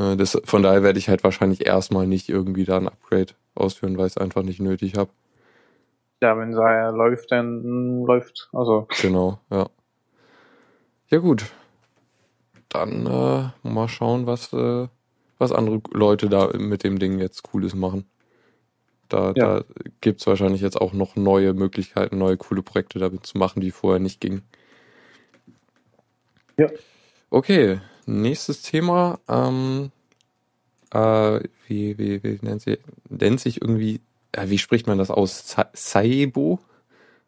[0.00, 3.98] Äh, das, von daher werde ich halt wahrscheinlich erstmal nicht irgendwie da ein Upgrade ausführen,
[3.98, 5.10] weil ich es einfach nicht nötig habe.
[6.22, 8.48] Ja, wenn er läuft, dann läuft.
[8.52, 8.86] Also.
[9.00, 9.68] Genau, ja.
[11.08, 11.46] Ja gut.
[12.68, 14.86] Dann äh, mal schauen, was, äh,
[15.38, 18.04] was andere Leute da mit dem Ding jetzt Cooles machen.
[19.08, 19.60] Da, ja.
[19.60, 19.64] da
[20.00, 23.72] gibt es wahrscheinlich jetzt auch noch neue Möglichkeiten, neue coole Projekte damit zu machen, die
[23.72, 24.42] vorher nicht gingen.
[26.56, 26.68] Ja.
[27.30, 29.18] Okay, nächstes Thema.
[29.28, 29.90] Ähm,
[30.92, 34.00] äh, wie, wie, wie nennt, sie, nennt sich irgendwie
[34.32, 35.56] äh, wie spricht man das aus?
[35.72, 36.60] Saibo?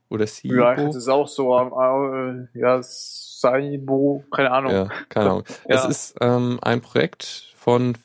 [0.09, 0.55] Oder Sibo?
[0.57, 4.73] Ja, das ist auch so, äh, ja, Saibo, keine Ahnung.
[4.73, 5.45] Ja, keine Ahnung.
[5.69, 5.77] ja.
[5.77, 7.97] Es ist ähm, ein Projekt von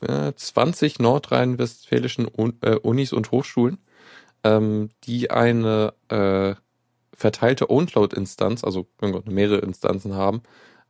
[0.00, 2.28] äh, 20 nordrhein-westfälischen
[2.62, 3.78] äh, Unis und Hochschulen,
[4.42, 6.54] ähm, die eine äh,
[7.16, 8.86] verteilte Ownload-Instanz, also
[9.26, 10.42] mehrere Instanzen haben,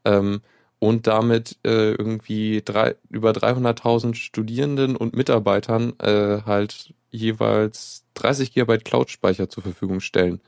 [0.07, 0.41] ähm,
[0.85, 8.77] und damit äh, irgendwie drei, über 300.000 Studierenden und Mitarbeitern äh, halt jeweils 30 GB
[8.81, 10.43] Cloud-Speicher zur Verfügung stellen.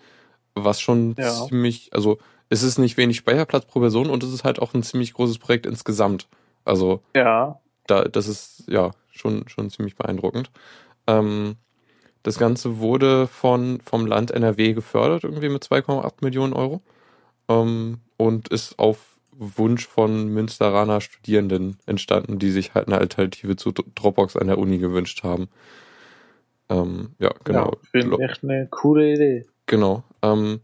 [0.55, 1.47] Was schon ja.
[1.47, 2.19] ziemlich, also
[2.51, 5.39] es ist nicht wenig Speicherplatz pro Person und es ist halt auch ein ziemlich großes
[5.39, 6.29] Projekt insgesamt.
[6.67, 7.59] Also ja.
[7.87, 10.51] da, das ist ja schon, schon ziemlich beeindruckend.
[11.07, 11.57] Ähm,
[12.23, 16.83] das Ganze wurde von, vom Land NRW gefördert, irgendwie mit 2,8 Millionen Euro.
[17.49, 23.73] Ähm, und ist auf Wunsch von Münsteraner Studierenden entstanden, die sich halt eine Alternative zu
[23.73, 25.49] Dropbox an der Uni gewünscht haben.
[26.69, 27.73] Ähm, ja, genau.
[27.73, 29.47] Ja, finde echt eine coole Idee.
[29.67, 30.03] Genau.
[30.23, 30.61] Ähm,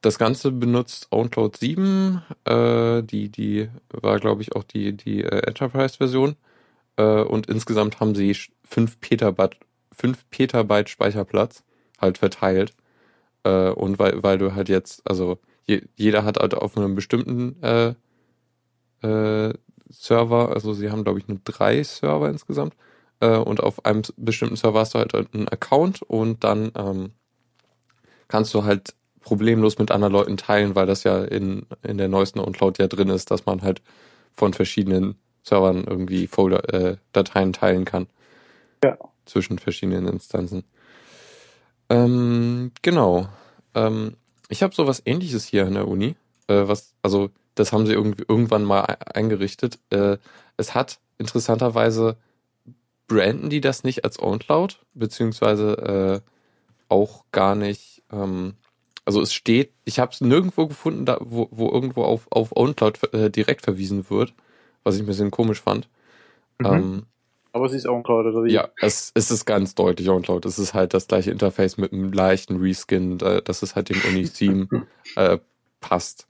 [0.00, 2.22] das Ganze benutzt OwnCloud 7.
[2.44, 6.36] Äh, die, die war, glaube ich, auch die, die äh, Enterprise-Version.
[6.96, 9.56] Äh, und insgesamt haben sie 5 Petabyte,
[9.92, 11.64] 5 Petabyte Speicherplatz
[12.00, 12.74] halt verteilt.
[13.42, 17.62] Äh, und weil, weil du halt jetzt, also je, jeder hat halt auf einem bestimmten
[17.62, 17.94] äh,
[19.02, 19.54] äh,
[19.90, 22.74] Server, also sie haben, glaube ich, nur drei Server insgesamt
[23.20, 27.12] äh, und auf einem bestimmten Server hast du halt einen Account und dann ähm,
[28.26, 32.40] kannst du halt problemlos mit anderen Leuten teilen, weil das ja in, in der neuesten
[32.40, 33.82] Uncloud ja drin ist, dass man halt
[34.32, 38.06] von verschiedenen Servern irgendwie Folder, äh, Dateien teilen kann.
[38.82, 38.96] Ja.
[39.26, 40.64] Zwischen verschiedenen Instanzen.
[41.90, 43.28] Ähm, genau.
[43.74, 44.16] Ähm,
[44.48, 46.16] ich habe sowas ähnliches hier in der Uni.
[46.46, 49.78] Äh, was, also, das haben sie irgendwie irgendwann mal eingerichtet.
[49.90, 50.18] Äh,
[50.56, 52.16] es hat interessanterweise
[53.08, 56.30] branden die das nicht als OwnCloud, beziehungsweise äh,
[56.88, 58.02] auch gar nicht.
[58.12, 58.54] Ähm,
[59.04, 63.14] also es steht, ich habe es nirgendwo gefunden, da, wo, wo irgendwo auf, auf OwnCloud
[63.14, 64.34] äh, direkt verwiesen wird,
[64.84, 65.88] was ich ein bisschen komisch fand.
[66.58, 66.66] Mhm.
[66.66, 67.06] Ähm,
[67.52, 68.52] aber es ist OwnCloud oder wie?
[68.52, 70.44] Ja, es, es ist ganz deutlich OwnCloud.
[70.44, 74.00] Es ist halt das gleiche Interface mit einem leichten Reskin, äh, dass es halt dem
[74.08, 75.38] Uni-Theme äh,
[75.80, 76.26] passt.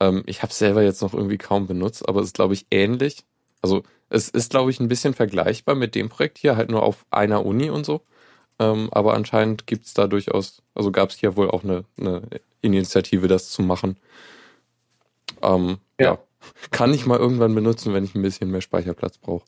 [0.00, 3.24] Ähm, ich habe selber jetzt noch irgendwie kaum benutzt, aber es ist, glaube ich, ähnlich
[3.62, 7.06] Also es ist, glaube ich, ein bisschen vergleichbar mit dem Projekt hier, halt nur auf
[7.10, 8.02] einer Uni und so.
[8.58, 12.22] Ähm, aber anscheinend gibt es da durchaus, also gab es hier wohl auch eine, eine
[12.60, 13.98] Initiative, das zu machen.
[15.42, 16.12] Ähm, ja.
[16.12, 16.18] ja.
[16.70, 19.44] Kann ich mal irgendwann benutzen, wenn ich ein bisschen mehr Speicherplatz brauche.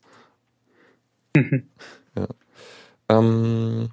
[2.15, 2.27] ja.
[3.09, 3.89] Ähm,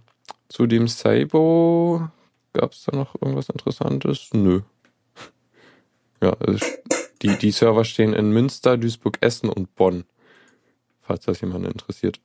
[0.48, 2.08] zu dem Sabo
[2.52, 4.30] gab es da noch irgendwas Interessantes?
[4.32, 4.62] Nö.
[6.22, 6.36] Ja,
[7.22, 10.04] die, die Server stehen in Münster, Duisburg, Essen und Bonn.
[11.02, 12.20] Falls das jemanden interessiert.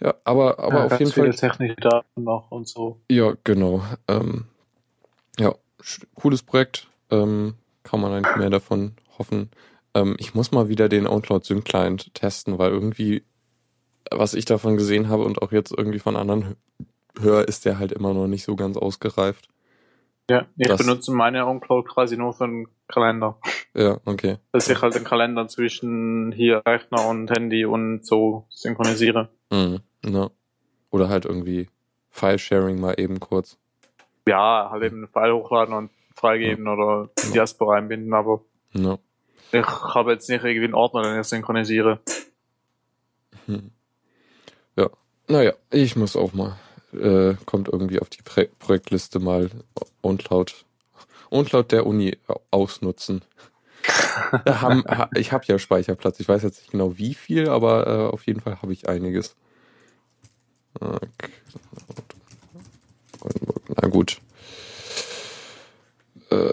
[0.00, 1.30] Ja, aber, aber ja, auf jeden Fall.
[1.34, 3.00] technische Daten noch und so.
[3.10, 3.82] Ja, genau.
[4.06, 4.46] Ähm,
[5.38, 5.54] ja,
[6.14, 6.88] cooles Projekt.
[7.10, 9.50] Ähm, kann man eigentlich mehr davon hoffen.
[9.94, 13.24] Ähm, ich muss mal wieder den OwnCloud Sync Client testen, weil irgendwie,
[14.10, 16.56] was ich davon gesehen habe und auch jetzt irgendwie von anderen
[17.18, 19.48] höre, ist der halt immer noch nicht so ganz ausgereift.
[20.30, 23.38] Ja, ich das, benutze meine OwnCloud quasi nur für einen Kalender.
[23.74, 24.36] Ja, okay.
[24.52, 29.30] Dass ich halt den Kalender zwischen hier Rechner und Handy und so synchronisiere.
[29.50, 30.30] Mhm, ja.
[30.90, 31.68] Oder halt irgendwie
[32.10, 33.58] File-Sharing mal eben kurz.
[34.26, 36.72] Ja, halt eben einen File hochladen und freigeben ja.
[36.72, 38.42] oder in Diaspora einbinden, aber
[38.72, 38.98] ja.
[39.52, 42.00] ich habe jetzt nicht irgendwie einen Ordner, den ich synchronisiere.
[43.46, 43.70] Hm.
[45.28, 46.56] Ja, naja, ich muss auch mal
[46.92, 49.50] äh, kommt irgendwie auf die Pro Projektliste mal
[50.02, 50.64] OwnCloud,
[51.30, 52.16] OwnCloud der Uni
[52.50, 53.22] ausnutzen.
[54.46, 56.20] haben, ich habe ja Speicherplatz.
[56.20, 59.36] Ich weiß jetzt nicht genau wie viel, aber äh, auf jeden Fall habe ich einiges.
[60.80, 61.32] Okay.
[63.80, 64.20] Na gut.
[66.30, 66.52] Äh,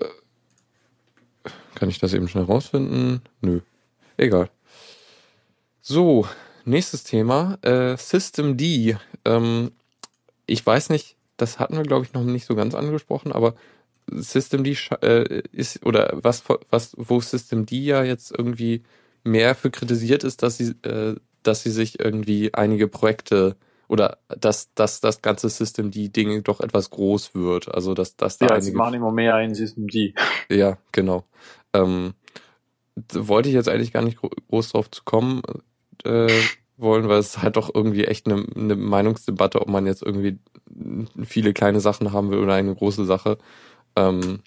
[1.75, 3.21] kann ich das eben schnell rausfinden?
[3.41, 3.61] Nö.
[4.17, 4.49] Egal.
[5.81, 6.27] So,
[6.67, 7.57] nächstes Thema.
[7.61, 8.97] Äh, System D.
[9.25, 9.71] Ähm,
[10.45, 13.55] ich weiß nicht, das hatten wir, glaube ich, noch nicht so ganz angesprochen, aber
[14.07, 18.83] System D äh, ist, oder was, was, wo System D ja jetzt irgendwie
[19.23, 23.55] mehr für kritisiert ist, dass sie, äh, dass sie sich irgendwie einige Projekte
[23.87, 27.73] oder dass, dass das ganze System D-Ding doch etwas groß wird.
[27.73, 28.65] Also dass, dass da ja, einige.
[28.65, 30.13] Sie machen immer mehr in System D.
[30.49, 31.23] Ja, genau.
[31.73, 32.13] Ähm,
[33.11, 35.41] wollte ich jetzt eigentlich gar nicht groß drauf zu kommen.
[36.03, 36.29] Äh,
[36.77, 40.39] wollen, weil es halt doch irgendwie echt eine, eine Meinungsdebatte, ob man jetzt irgendwie
[41.23, 43.37] viele kleine Sachen haben will oder eine große Sache.
[43.95, 44.39] Ähm,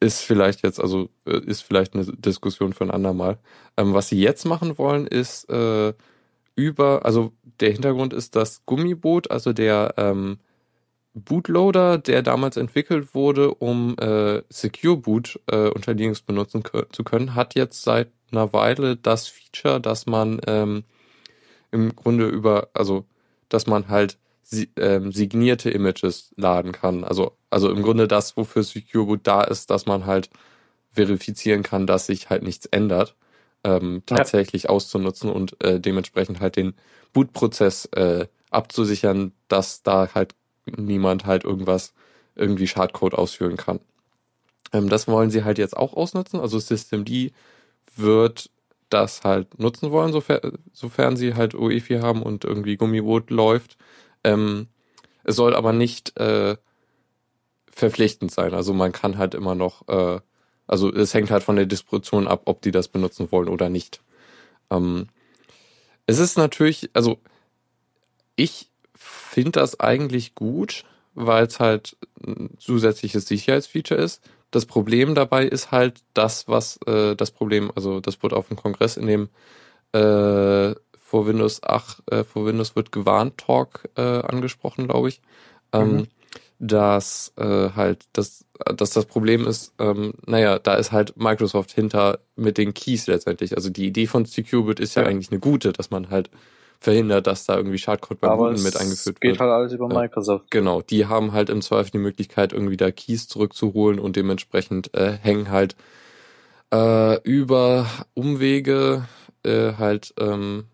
[0.00, 3.38] ist vielleicht jetzt, also äh, ist vielleicht eine Diskussion für ein andermal.
[3.76, 5.94] Ähm, was sie jetzt machen wollen, ist äh,
[6.54, 10.38] über, also der Hintergrund ist das Gummiboot, also der ähm,
[11.14, 16.62] Bootloader, der damals entwickelt wurde, um äh, Secure Boot äh, unter Linux benutzen
[16.92, 20.84] zu können, hat jetzt seit einer Weile das Feature, dass man ähm,
[21.70, 23.04] im Grunde über, also
[23.48, 24.18] dass man halt
[24.76, 27.04] ähm, signierte Images laden kann.
[27.04, 30.30] Also, also im Grunde das, wofür Secure Boot da ist, dass man halt
[30.92, 33.14] verifizieren kann, dass sich halt nichts ändert,
[33.64, 34.70] ähm, tatsächlich ja.
[34.70, 36.74] auszunutzen und äh, dementsprechend halt den
[37.12, 40.34] Bootprozess äh, abzusichern, dass da halt
[40.64, 41.92] niemand halt irgendwas
[42.34, 43.80] irgendwie Schadcode ausführen kann.
[44.72, 46.40] Ähm, das wollen sie halt jetzt auch ausnutzen.
[46.40, 47.08] Also Systemd
[47.96, 48.50] wird
[48.88, 53.76] das halt nutzen wollen, sofern, sofern sie halt UEFI haben und irgendwie Gummiboot läuft.
[54.22, 54.68] Ähm,
[55.24, 56.56] es soll aber nicht äh,
[57.70, 58.54] verpflichtend sein.
[58.54, 60.20] Also man kann halt immer noch, äh,
[60.66, 64.00] also es hängt halt von der Distribution ab, ob die das benutzen wollen oder nicht.
[64.70, 65.08] Ähm,
[66.06, 67.18] es ist natürlich, also
[68.36, 74.22] ich finde das eigentlich gut, weil es halt ein zusätzliches Sicherheitsfeature ist.
[74.50, 78.56] Das Problem dabei ist halt das, was äh, das Problem, also das wurde auf dem
[78.56, 79.28] Kongress in dem
[79.92, 80.74] äh,
[81.06, 85.20] vor Windows 8, äh, vor Windows wird gewarnt Talk äh, angesprochen, glaube ich.
[85.72, 86.06] Ähm, mhm.
[86.58, 88.44] dass äh, halt das,
[88.76, 93.56] dass das Problem ist, ähm, naja, da ist halt Microsoft hinter mit den Keys letztendlich.
[93.56, 96.30] Also die Idee von Secubit ist ja, ja eigentlich eine gute, dass man halt
[96.80, 99.20] verhindert, dass da irgendwie Schadcode bei Booten mit eingeführt wird.
[99.20, 100.50] Geht halt alles über Microsoft.
[100.50, 105.12] Genau, die haben halt im Zweifel die Möglichkeit, irgendwie da Keys zurückzuholen und dementsprechend äh,
[105.12, 105.76] hängen halt
[106.72, 109.06] äh, über Umwege
[109.44, 110.64] äh, halt ähm,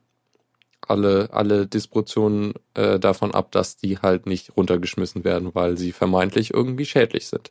[0.89, 6.53] alle, alle Distributionen äh, davon ab, dass die halt nicht runtergeschmissen werden, weil sie vermeintlich
[6.53, 7.51] irgendwie schädlich sind.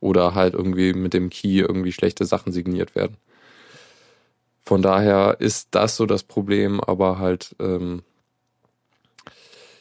[0.00, 3.16] Oder halt irgendwie mit dem Key irgendwie schlechte Sachen signiert werden.
[4.64, 8.02] Von daher ist das so das Problem, aber halt, ähm,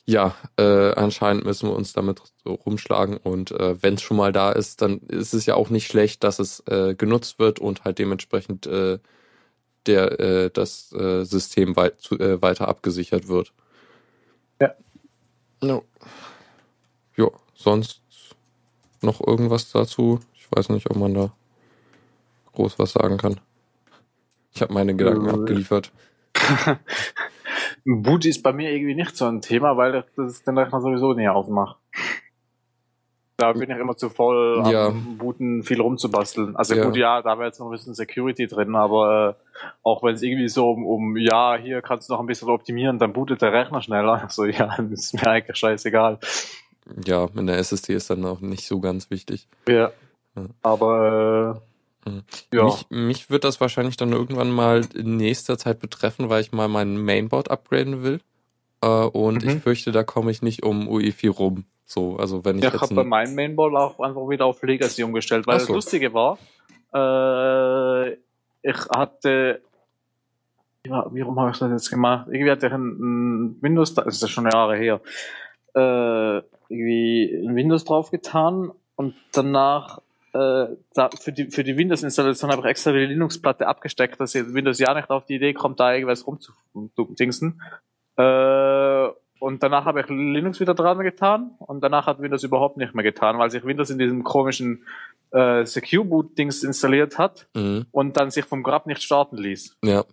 [0.05, 4.51] ja, äh, anscheinend müssen wir uns damit rumschlagen und äh, wenn es schon mal da
[4.51, 7.99] ist, dann ist es ja auch nicht schlecht, dass es äh, genutzt wird und halt
[7.99, 8.97] dementsprechend äh,
[9.85, 13.53] der äh, das äh, System weit, zu, äh, weiter abgesichert wird.
[14.59, 14.73] Ja.
[15.61, 15.83] No.
[17.15, 18.01] Jo, sonst
[19.01, 20.19] noch irgendwas dazu?
[20.35, 21.31] Ich weiß nicht, ob man da
[22.53, 23.39] groß was sagen kann.
[24.53, 25.31] Ich habe meine Gedanken Äh.
[25.31, 25.91] abgeliefert.
[27.85, 31.27] Boot ist bei mir irgendwie nicht so ein Thema, weil das den Rechner sowieso nie
[31.27, 31.77] aufmache.
[33.37, 34.87] Da bin ich immer zu voll Ja.
[34.89, 36.55] am Booten viel rumzubasteln.
[36.55, 36.85] Also Ja.
[36.85, 40.21] gut, ja, da wäre jetzt noch ein bisschen Security drin, aber äh, auch wenn es
[40.21, 43.51] irgendwie so um, um, ja, hier kannst du noch ein bisschen optimieren, dann bootet der
[43.51, 44.27] Rechner schneller.
[44.29, 46.19] So, ja, ist mir eigentlich scheißegal.
[47.05, 49.47] Ja, in der SSD ist dann auch nicht so ganz wichtig.
[49.67, 49.91] Ja.
[50.35, 50.45] Ja.
[50.61, 51.70] Aber äh, Mhm.
[52.53, 52.63] Ja.
[52.65, 56.67] Mich, mich wird das wahrscheinlich dann irgendwann mal in nächster Zeit betreffen, weil ich mal
[56.67, 58.19] mein Mainboard upgraden will.
[58.81, 59.49] Äh, und Mhm.
[59.49, 61.65] ich fürchte, da komme ich nicht um UEFI rum.
[61.85, 64.61] So, also wenn ich Ja, ich habe bei ein, meinem Mainboard auch einfach wieder auf
[64.63, 65.67] Legacy umgestellt, weil so.
[65.67, 66.37] das Lustige war,
[66.93, 68.13] äh,
[68.63, 69.61] ich hatte,
[70.83, 72.27] wie war- wie rum habe ich das jetzt gemacht?
[72.31, 72.87] Irgendwie hatte ich ein,
[73.51, 75.01] ein Windows, das ist ja schon Jahre her,
[75.75, 79.99] äh, irgendwie ein Windows draufgetan und danach
[80.33, 84.53] äh, da, für die für die Windows-Installation habe ich extra die Linux-Platte abgesteckt, dass jetzt
[84.53, 86.25] Windows ja nicht auf die Idee kommt, da irgendwas
[86.73, 87.61] rumzudingsen.
[88.17, 89.07] Äh,
[89.39, 93.03] und danach habe ich Linux wieder dran getan und danach hat Windows überhaupt nicht mehr
[93.03, 94.85] getan, weil sich Windows in diesem komischen
[95.31, 97.87] äh, Secure Boot Dings installiert hat Mhm.
[97.91, 99.77] und dann sich vom Grab nicht starten ließ.
[99.83, 100.03] ja,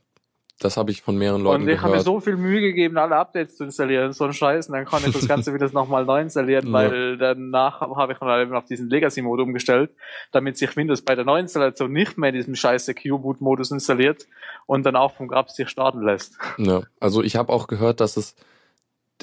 [0.61, 2.05] das habe ich von mehreren Leuten und ich habe mir gehört.
[2.05, 5.13] so viel Mühe gegeben, alle Updates zu installieren, so ein Scheiß, und dann kann ich
[5.13, 6.73] das Ganze wieder nochmal neu installieren, Ja.
[6.73, 9.91] weil danach habe ich dann eben auf diesen Legacy-Mode umgestellt,
[10.33, 14.27] damit sich Windows bei der Neuinstallation nicht mehr in diesem scheiß Secure Boot Modus installiert
[14.67, 16.37] und dann auch vom Grab sich starten lässt.
[16.59, 18.35] Ja, also ich habe auch gehört, dass es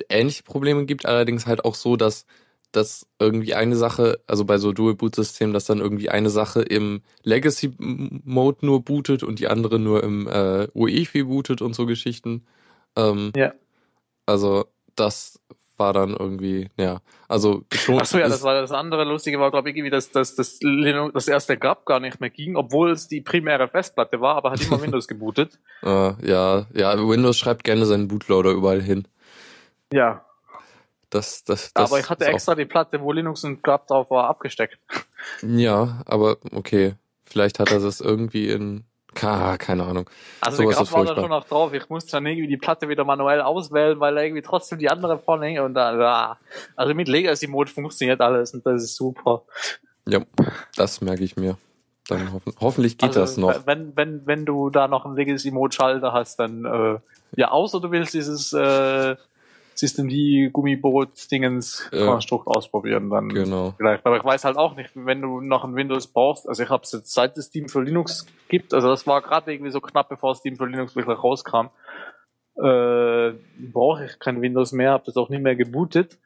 [0.10, 2.26] ähnliche Probleme gibt, allerdings halt auch so, dass
[2.76, 8.66] dass irgendwie eine Sache, also bei so Dual-Boot-Systemen, dass dann irgendwie eine Sache im Legacy-Mode
[8.66, 12.46] nur bootet und die andere nur im äh, UEFI bootet und so Geschichten.
[12.96, 13.54] Ähm, Ja.
[14.28, 15.40] Also das
[15.78, 18.00] war dann irgendwie, ja, also schon.
[18.00, 20.60] Ach so, ja, das war das andere Lustige war, glaube ich, irgendwie, dass, dass das,
[20.62, 24.52] Linux, das erste Grab gar nicht mehr ging, obwohl es die primäre Festplatte war, aber
[24.52, 25.60] hat immer Windows gebootet.
[25.84, 29.08] Äh, ja, ja, Windows schreibt gerne seinen Bootloader überall hin.
[29.92, 30.26] Ja,
[31.16, 34.12] Das, das, das aber ich hatte auch- extra die Platte, wo Linux und Grab drauf
[34.12, 34.78] war, abgesteckt.
[35.42, 36.96] Ja, aber okay.
[37.26, 38.84] Vielleicht hat er das irgendwie in.
[39.14, 40.10] Keine Ahnung.
[40.42, 41.74] Also Sowas der Grab war da schon noch drauf.
[41.74, 45.46] Ich musste dann irgendwie die Platte wieder manuell auswählen, weil irgendwie trotzdem die andere vorne
[45.46, 46.38] hing und dann, ah.
[46.76, 49.44] also mit Legacy Mode funktioniert alles und das ist super.
[50.06, 50.20] Ja,
[50.76, 51.58] das merke ich mir.
[52.10, 53.66] Dann hoffen, hoffentlich geht also, das noch.
[53.66, 57.00] Wenn, wenn, wenn du da noch einen Legacy Mode Schalter hast, dann, äh,
[57.38, 59.16] ja, außer du willst dieses, äh,
[59.78, 62.06] System D Gummiboot Dingens Ja.
[62.06, 63.74] Konstrukt ausprobieren, dann Genau.
[63.78, 64.06] vielleicht.
[64.06, 66.48] Aber ich weiß halt auch nicht, wenn du noch ein Windows brauchst.
[66.48, 68.74] Also ich habe es jetzt seit es Steam für Linux gibt.
[68.74, 71.68] Also das war gerade irgendwie so knapp bevor Steam für Linux wirklich rauskam.
[72.58, 73.34] Äh,
[73.74, 76.18] brauche ich kein Windows mehr, habe das auch nicht mehr gebootet.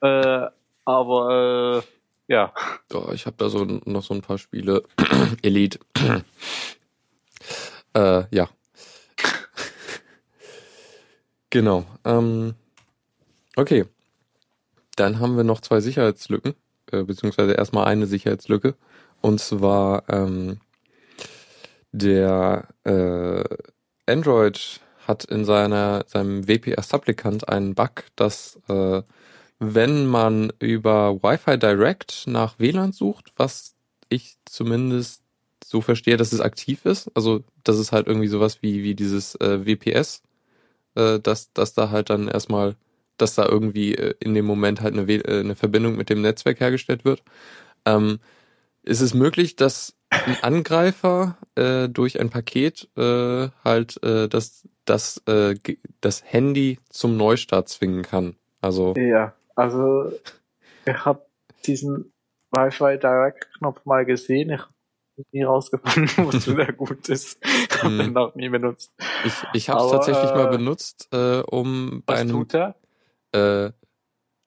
[0.00, 0.46] Äh,
[0.84, 2.52] aber äh, ja,
[2.94, 4.82] Oh, ich habe da so noch so ein paar Spiele.
[5.42, 5.80] Elite.
[7.94, 8.48] äh, ja.
[11.50, 11.84] genau.
[12.04, 12.54] Ähm,
[13.56, 13.84] okay.
[14.96, 16.54] Dann haben wir noch zwei Sicherheitslücken,
[16.92, 18.74] äh, beziehungsweise erstmal eine Sicherheitslücke.
[19.20, 20.60] Und zwar ähm,
[21.92, 23.44] der äh,
[24.06, 29.02] Android hat in seiner seinem WPR-Supplicant einen Bug, dass äh,
[29.58, 33.74] wenn man über Wi-Fi Direct nach WLAN sucht, was
[34.08, 35.22] ich zumindest
[35.64, 39.34] so verstehe, dass es aktiv ist, also das ist halt irgendwie sowas wie wie dieses
[39.36, 40.22] äh, WPS,
[40.94, 42.76] äh, dass dass da halt dann erstmal,
[43.16, 46.60] dass da irgendwie äh, in dem Moment halt eine, äh, eine Verbindung mit dem Netzwerk
[46.60, 47.22] hergestellt wird.
[47.84, 48.18] Ähm,
[48.82, 55.22] ist es möglich, dass ein Angreifer äh, durch ein Paket äh, halt äh, das das
[55.26, 55.56] äh,
[56.00, 58.36] das Handy zum Neustart zwingen kann?
[58.60, 60.12] Also ja, also
[60.84, 61.26] ich habe
[61.66, 62.12] diesen
[62.52, 64.50] Wi-Fi Direct Knopf mal gesehen.
[64.50, 64.72] Ich habe
[65.32, 67.38] nie rausgefunden, wozu der gut ist.
[67.42, 68.92] Ich habe den noch nie benutzt.
[69.24, 72.76] Ich, ich habe es tatsächlich mal äh, benutzt, äh, um bei einem, tut er?
[73.36, 73.72] Äh,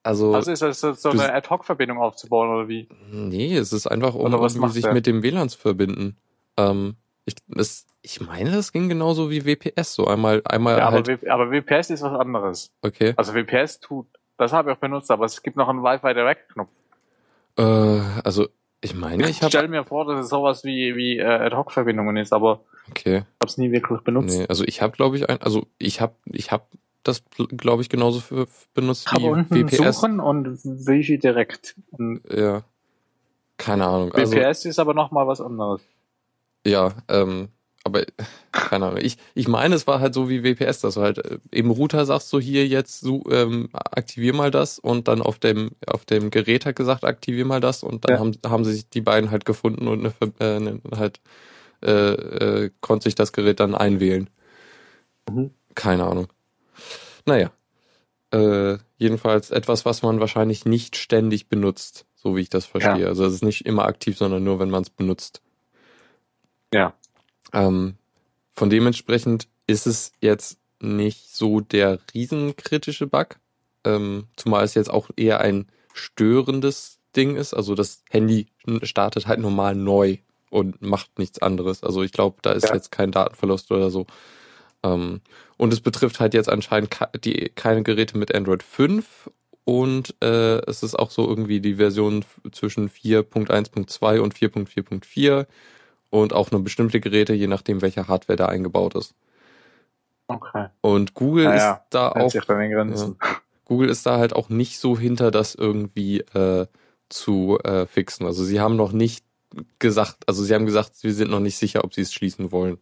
[0.02, 2.88] also, Also ist das so, eine Ad-Hoc-Verbindung aufzubauen oder wie?
[3.12, 4.94] nee, es ist einfach, um irgendwie sich der?
[4.94, 6.16] mit dem WLAN zu verbinden.
[6.56, 10.96] Ähm, ich, das, ich meine, das ging genauso wie WPS, so einmal, einmal Ja, aber,
[10.96, 12.72] halt, W- aber WPS ist was anderes.
[12.82, 13.12] okay.
[13.16, 14.06] Also WPS tut,
[14.38, 16.70] das habe ich auch benutzt, aber es gibt noch einen Wi-Fi Direct-Knopf.
[17.58, 17.62] Äh,
[18.24, 18.48] also,
[18.80, 22.16] ich meine, ich Ich habe, stelle mir vor, dass es sowas wie, wie äh, Ad-Hoc-Verbindungen
[22.16, 24.38] ist, aber okay, ich habe es nie wirklich benutzt.
[24.38, 26.64] nee, also ich habe, glaube ich, ein, also ich habe, ich habe
[27.02, 27.22] das,
[27.56, 29.96] glaube ich, genauso für, benutzt habe wie unten WPS.
[29.96, 31.76] Suchen und Wi-Fi Direct.
[31.90, 32.64] Und Ja.
[33.56, 34.12] Keine Ahnung.
[34.12, 35.82] Also, WPS ist aber noch mal was anderes.
[36.66, 37.48] Ja, ähm,
[37.84, 38.04] aber
[38.52, 39.00] keine Ahnung.
[39.02, 42.04] Ich, ich meine, es war halt so wie WPS, dass du halt äh, im Router
[42.04, 46.30] sagst so hier jetzt so, ähm, aktivier mal das und dann auf dem auf dem
[46.30, 48.20] Gerät hat gesagt, aktivier mal das und dann Ja.
[48.20, 51.20] haben haben sich die beiden halt gefunden und eine, äh, eine, halt
[51.82, 54.28] äh, äh, konnte sich das Gerät dann einwählen.
[55.30, 55.50] Mhm.
[55.74, 56.28] Keine Ahnung.
[57.26, 57.50] Naja.
[58.32, 63.02] Äh, jedenfalls etwas, was man wahrscheinlich nicht ständig benutzt, so wie ich das verstehe.
[63.02, 63.08] Ja.
[63.08, 65.42] Also es ist nicht immer aktiv, sondern nur, wenn man es benutzt.
[66.72, 66.94] Ja.
[67.52, 67.96] Ähm,
[68.52, 73.36] von dementsprechend ist es jetzt nicht so der riesenkritische Bug,
[73.84, 77.54] ähm, zumal es jetzt auch eher ein störendes Ding ist.
[77.54, 78.46] Also das Handy
[78.82, 80.18] startet halt normal neu
[80.50, 81.82] und macht nichts anderes.
[81.82, 82.74] Also ich glaube, da ist Ja.
[82.74, 84.06] jetzt kein Datenverlust oder so.
[84.82, 85.20] Ähm,
[85.56, 89.30] und es betrifft halt jetzt anscheinend die, keine Geräte mit Android 5
[89.64, 95.46] und äh, es ist auch so irgendwie die Version zwischen 4.1.2 und 4.4.4
[96.10, 99.14] und auch nur bestimmte Geräte, je nachdem, welche Hardware da eingebaut ist.
[100.26, 100.68] Okay.
[100.80, 103.16] Und Google Naja, ist da auch, Grenzen.
[103.64, 106.66] Google ist da halt auch nicht so hinter, das irgendwie äh,
[107.08, 108.26] zu äh, fixen.
[108.26, 109.24] Also sie haben noch nicht
[109.78, 112.78] gesagt, also sie haben gesagt, sie sind noch nicht sicher, ob sie es schließen wollen.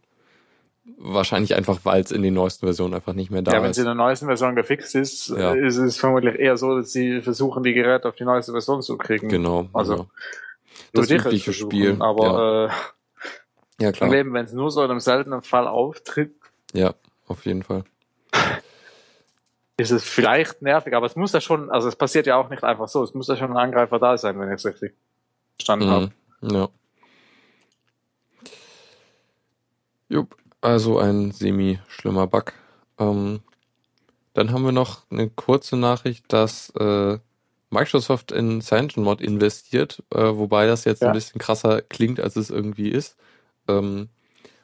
[0.97, 3.75] Wahrscheinlich einfach, weil es in den neuesten Versionen einfach nicht mehr da Ja, wenn ist.
[3.75, 5.53] sie in der neuesten Version gefixt ist, Ja.
[5.53, 8.97] ist es vermutlich eher so, dass sie versuchen, die Geräte auf die neueste Version zu
[8.97, 9.29] kriegen.
[9.29, 9.69] Genau.
[9.73, 10.03] Also, genau.
[10.93, 12.71] Nur das sicher übliche Spiel, Aber
[13.79, 14.09] Ja, äh, klar.
[14.09, 16.33] im Leben, wenn es nur so in einem seltenen Fall auftritt,
[16.73, 16.93] Ja,
[17.27, 17.83] auf jeden Fall.
[19.77, 22.63] ist es vielleicht nervig, aber es muss ja schon, also es passiert ja auch nicht
[22.63, 24.93] einfach so, es muss ja schon ein Angreifer da sein, wenn ich es richtig
[25.55, 26.11] verstanden habe.
[26.41, 26.49] Mhm.
[26.51, 26.69] Ja.
[30.09, 32.53] Jupp, also ein semi-schlimmer Bug.
[32.97, 33.41] Ähm,
[34.33, 37.17] dann haben wir noch eine kurze Nachricht, dass äh,
[37.71, 41.07] Microsoft in CyanogenMod investiert, äh, wobei das jetzt Ja.
[41.09, 43.15] ein bisschen krasser klingt, als es irgendwie ist.
[43.67, 44.09] Ähm,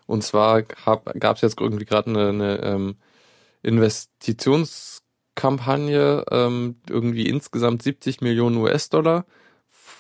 [0.08, 2.96] und zwar gab es jetzt irgendwie gerade eine, eine ähm,
[3.64, 9.26] Investitionskampagne, ähm, irgendwie insgesamt 70 Millionen US-Dollar,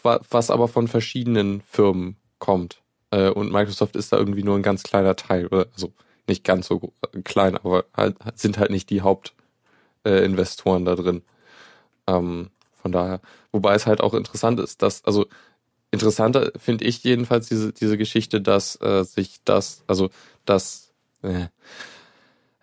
[0.04, 2.82] wa- was aber von verschiedenen Firmen kommt.
[3.12, 5.94] Äh, und Microsoft ist da irgendwie nur ein ganz kleiner Teil, oder also
[6.28, 6.94] nicht ganz so
[7.24, 11.22] klein, aber halt, sind halt nicht die Hauptinvestoren äh, da drin.
[12.08, 12.50] Ähm,
[12.82, 15.26] von daher, wobei es halt auch interessant ist, dass, also
[15.92, 20.10] interessanter finde ich jedenfalls diese, diese Geschichte, dass äh, sich das, also
[20.46, 20.94] dass
[21.24, 21.48] äh,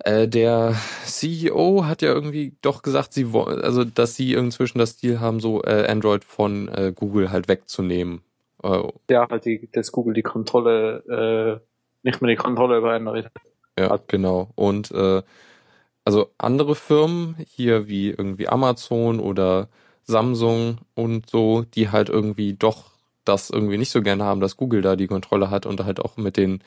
[0.04, 4.96] äh, der CEO hat ja irgendwie doch gesagt, sie wollen, also dass sie inzwischen das
[4.96, 8.22] Ziel haben, so äh, Android von äh, Google halt wegzunehmen.
[8.62, 11.66] Äh, Ja, halt die, dass Google die Kontrolle, äh,
[12.02, 13.32] nicht mehr die Kontrolle über Android hat.
[13.78, 14.50] Ja, genau.
[14.54, 15.22] Und äh,
[16.04, 19.68] also andere Firmen hier wie irgendwie Amazon oder
[20.04, 22.92] Samsung und so, die halt irgendwie doch
[23.24, 26.16] das irgendwie nicht so gerne haben, dass Google da die Kontrolle hat und halt auch
[26.16, 26.62] mit den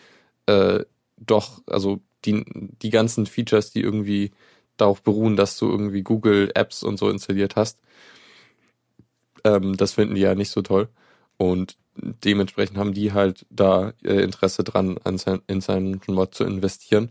[0.47, 0.85] äh,
[1.17, 2.43] doch, also die,
[2.81, 4.31] die ganzen Features, die irgendwie
[4.77, 7.79] darauf beruhen, dass du irgendwie Google Apps und so installiert hast.
[9.43, 10.89] Ähm, das finden die ja nicht so toll.
[11.37, 16.43] Und dementsprechend haben die halt da äh, Interesse dran, an sein, in seinen Mod zu
[16.43, 17.09] investieren.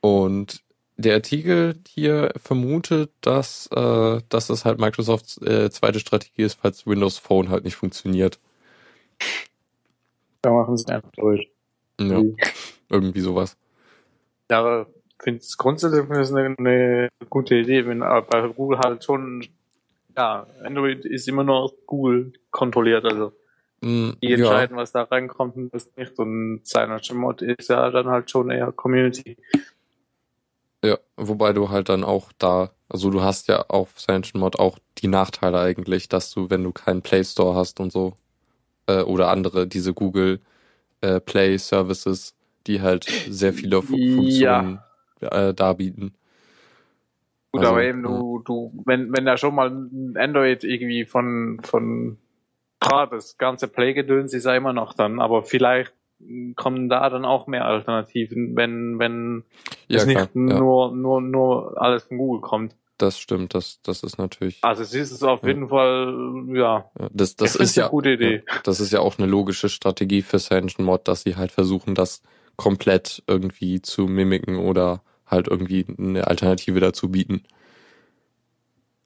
[0.00, 0.62] Und
[0.96, 6.86] der Artikel hier vermutet, dass, äh, dass das halt Microsofts äh, zweite Strategie ist, falls
[6.86, 8.38] Windows Phone halt nicht funktioniert.
[10.42, 11.48] Da machen sie Android.
[12.00, 12.36] Ja, Mhm.
[12.88, 13.56] irgendwie sowas.
[14.50, 14.86] Ja,
[15.22, 19.46] finde es grundsätzlich ich eine, eine gute Idee, wenn äh, bei Google halt schon,
[20.16, 23.32] ja, Android ist immer noch Google kontrolliert, also
[23.82, 26.60] die ja, entscheiden, was da reinkommt und was nicht und
[27.14, 29.36] Mod ist ja dann halt schon eher Community.
[30.84, 33.94] ja, wobei du halt dann auch da, also du hast ja auf
[34.34, 38.16] Mod auch die Nachteile eigentlich, dass du, wenn du keinen Play Store hast und so,
[38.86, 40.40] äh, oder andere, diese Google
[41.00, 42.34] äh, Play Services,
[42.66, 44.80] die halt sehr viele Fu Funktionen
[45.20, 46.14] äh, darbieten.
[47.52, 51.60] Gut, Also, aber eben du, du, wenn, wenn da schon mal ein Android irgendwie von,
[51.62, 52.18] von,
[52.80, 55.92] klar, das ganze Play-Gedöns ist ja immer noch dann, aber vielleicht
[56.56, 59.44] kommen da dann auch mehr Alternativen, wenn, wenn
[59.88, 62.76] Ja, es klar, nicht ja, nur, nur, nur alles von Google kommt.
[62.98, 65.48] das stimmt, das, das ist natürlich, Also es ist es auf Ja.
[65.48, 68.42] jeden Fall, ja, das, das ist ja, eine gute Idee.
[68.64, 72.22] Das ist ja auch eine logische Strategie für Sanction Mod, dass sie halt versuchen, das
[72.56, 77.44] komplett irgendwie zu mimiken oder halt irgendwie eine Alternative dazu bieten.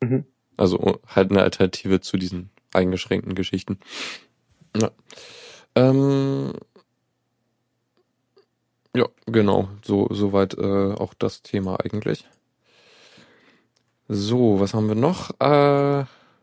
[0.03, 0.25] Mhm.
[0.57, 3.79] Also halt eine Alternative zu diesen eingeschränkten Geschichten.
[4.77, 4.91] Ja.
[5.75, 6.53] Ähm,
[8.97, 9.69] ja, genau.
[9.85, 12.27] So soweit äh, auch das Thema eigentlich.
[14.09, 15.31] So, was haben wir noch?
[15.41, 15.45] Äh,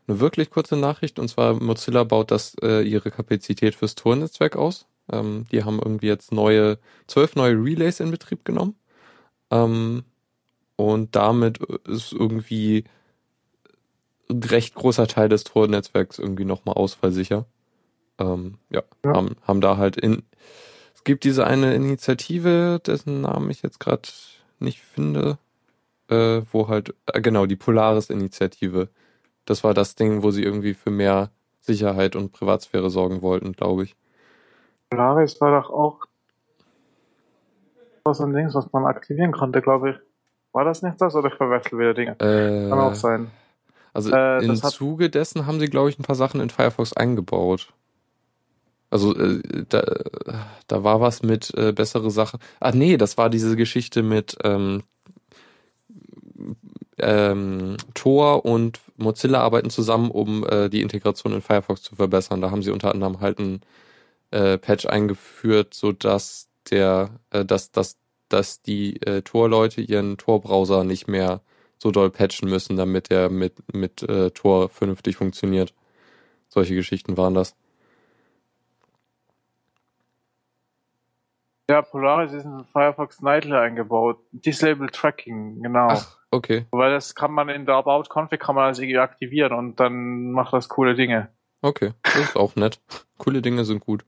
[0.07, 4.87] eine wirklich kurze Nachricht und zwar Mozilla baut das äh, ihre Kapazität fürs Tor-Netzwerk aus.
[5.11, 8.75] Ähm, die haben irgendwie jetzt neue zwölf neue Relays in Betrieb genommen
[9.51, 10.03] ähm,
[10.75, 12.85] und damit ist irgendwie
[14.31, 17.45] ein recht großer Teil des Tor-Netzwerks irgendwie nochmal ausfallsicher.
[18.19, 19.13] Ähm, ja, Ja.
[19.13, 20.23] Haben, haben da halt in
[20.95, 24.09] Es gibt diese eine Initiative, dessen Namen ich jetzt gerade
[24.59, 25.37] nicht finde,
[26.09, 28.89] äh, wo halt, äh, genau, die Polaris-Initiative.
[29.45, 33.83] Das war das Ding, wo sie irgendwie für mehr Sicherheit und Privatsphäre sorgen wollten, glaube
[33.83, 33.95] ich.
[34.89, 35.99] Polaris war doch auch
[38.03, 39.95] was ein Ding, was man aktivieren konnte, glaube ich.
[40.53, 42.11] War das nicht das oder ich verwechsel wieder Dinge?
[42.19, 43.31] Äh, Kann auch sein.
[43.93, 47.73] Also Äh, im Zuge dessen haben sie, glaube ich, ein paar Sachen in Firefox eingebaut.
[48.89, 49.83] Also äh, da,
[50.67, 52.39] da war was mit äh, bessere Sachen.
[52.59, 54.83] Ah nee, das war diese Geschichte mit ähm,
[56.97, 62.41] ähm, Tor und Mozilla arbeiten zusammen, um äh, die Integration in Firefox zu verbessern.
[62.41, 63.61] Da haben sie unter anderem halt ein
[64.31, 67.97] äh, Patch eingeführt, so dass der, äh, dass, dass,
[68.29, 71.41] dass die äh, Tor-Leute ihren Tor-Browser nicht mehr
[71.81, 75.73] so doll patchen müssen, damit der mit, mit äh, Tor vernünftig funktioniert.
[76.47, 77.55] Solche Geschichten waren das.
[81.71, 84.19] Ja, Polaris ist in Firefox Nightly eingebaut.
[84.31, 85.87] Disable Tracking, genau.
[85.89, 86.67] Ach, okay.
[86.69, 90.31] Weil das kann man in der About Config kann man das irgendwie aktivieren und dann
[90.33, 91.29] macht das coole Dinge.
[91.63, 92.79] Okay, das ist auch nett.
[93.17, 94.03] Coole Dinge sind gut.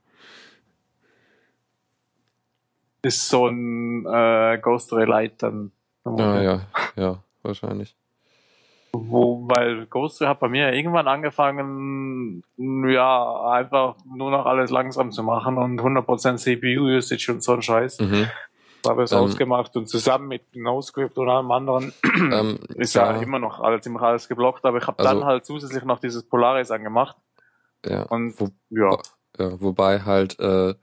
[3.02, 5.72] Ist so ein äh, Ghost Relate dann.
[6.04, 6.60] Ja, ja,
[6.96, 7.96] ja, wahrscheinlich.
[8.92, 15.24] Wo, weil Ghost hat bei mir irgendwann angefangen, ja, einfach nur noch alles langsam zu
[15.24, 17.98] machen und 100% CPU-Usage und so ein Scheiß.
[18.00, 18.28] Mhm.
[18.82, 19.18] Da habe ich es Ähm.
[19.18, 24.02] ausgemacht und zusammen mit NoScript und allem anderen Ähm, ist ja, immer noch alles, ziemlich
[24.02, 27.16] alles geblockt, aber ich habe Also- dann halt zusätzlich noch dieses Polaris angemacht
[27.84, 28.02] ja.
[28.04, 28.90] und Wo, ja,
[29.38, 30.74] ja, wobei halt äh,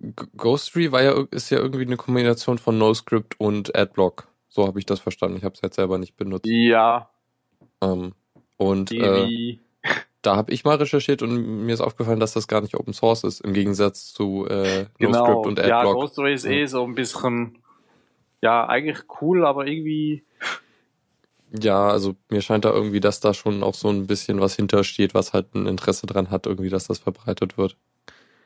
[0.00, 4.26] G- Ghostry war ja ist ja irgendwie eine Kombination von NoScript und AdBlock.
[4.52, 5.38] So habe ich das verstanden.
[5.38, 6.44] Ich habe es jetzt selber nicht benutzt.
[6.44, 7.08] ja,
[7.80, 8.12] Ähm,
[8.58, 9.58] und äh,
[10.20, 13.24] da habe ich mal recherchiert und mir ist aufgefallen, dass das gar nicht Open Source
[13.24, 15.94] ist, im Gegensatz zu äh, genau, NoScript und ja, AdBlock.
[15.94, 16.50] Ghostray ist Ja.
[16.50, 17.62] eh so ein bisschen,
[18.42, 20.22] ja, eigentlich cool, aber irgendwie,
[21.58, 25.14] Ja, also mir scheint da irgendwie, dass da schon auch so ein bisschen was hintersteht,
[25.14, 27.78] was halt ein Interesse dran hat, irgendwie, dass das verbreitet wird.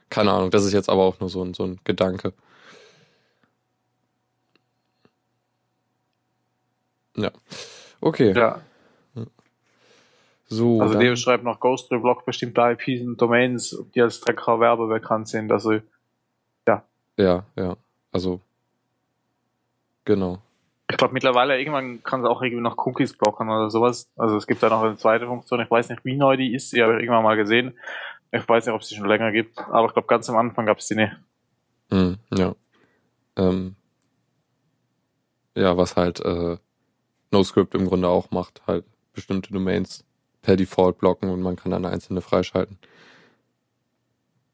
[0.08, 2.32] Keine Ahnung, das ist jetzt aber auch nur so ein, so ein Gedanke.
[7.16, 7.30] Ja.
[8.00, 8.60] Okay, ja,
[10.48, 10.80] so.
[10.80, 15.28] also Leo schreibt noch Ghostray blockt bestimmte IPs und Domains, die als Trecker Werbe bekannt
[15.28, 15.80] sind, also
[17.16, 17.76] ja, ja,
[18.12, 18.40] also
[20.04, 20.38] genau.
[20.88, 24.08] Ich glaube mittlerweile irgendwann kann es auch irgendwie noch Cookies blocken oder sowas.
[24.16, 25.60] Also es gibt da noch eine zweite Funktion.
[25.60, 26.72] Ich weiß nicht, wie neu die ist.
[26.72, 27.76] Die habe ich irgendwann mal gesehen.
[28.30, 29.58] Ich weiß nicht, ob es die schon länger gibt.
[29.58, 31.12] Aber ich glaube, ganz am Anfang gab es die nicht.
[31.90, 32.54] Hm, ja.
[33.36, 33.74] Ähm,
[35.56, 36.58] ja, was halt äh,
[37.30, 40.04] NoScript im Grunde auch macht, halt bestimmte Domains
[40.42, 42.78] per Default blocken und man kann dann einzelne freischalten.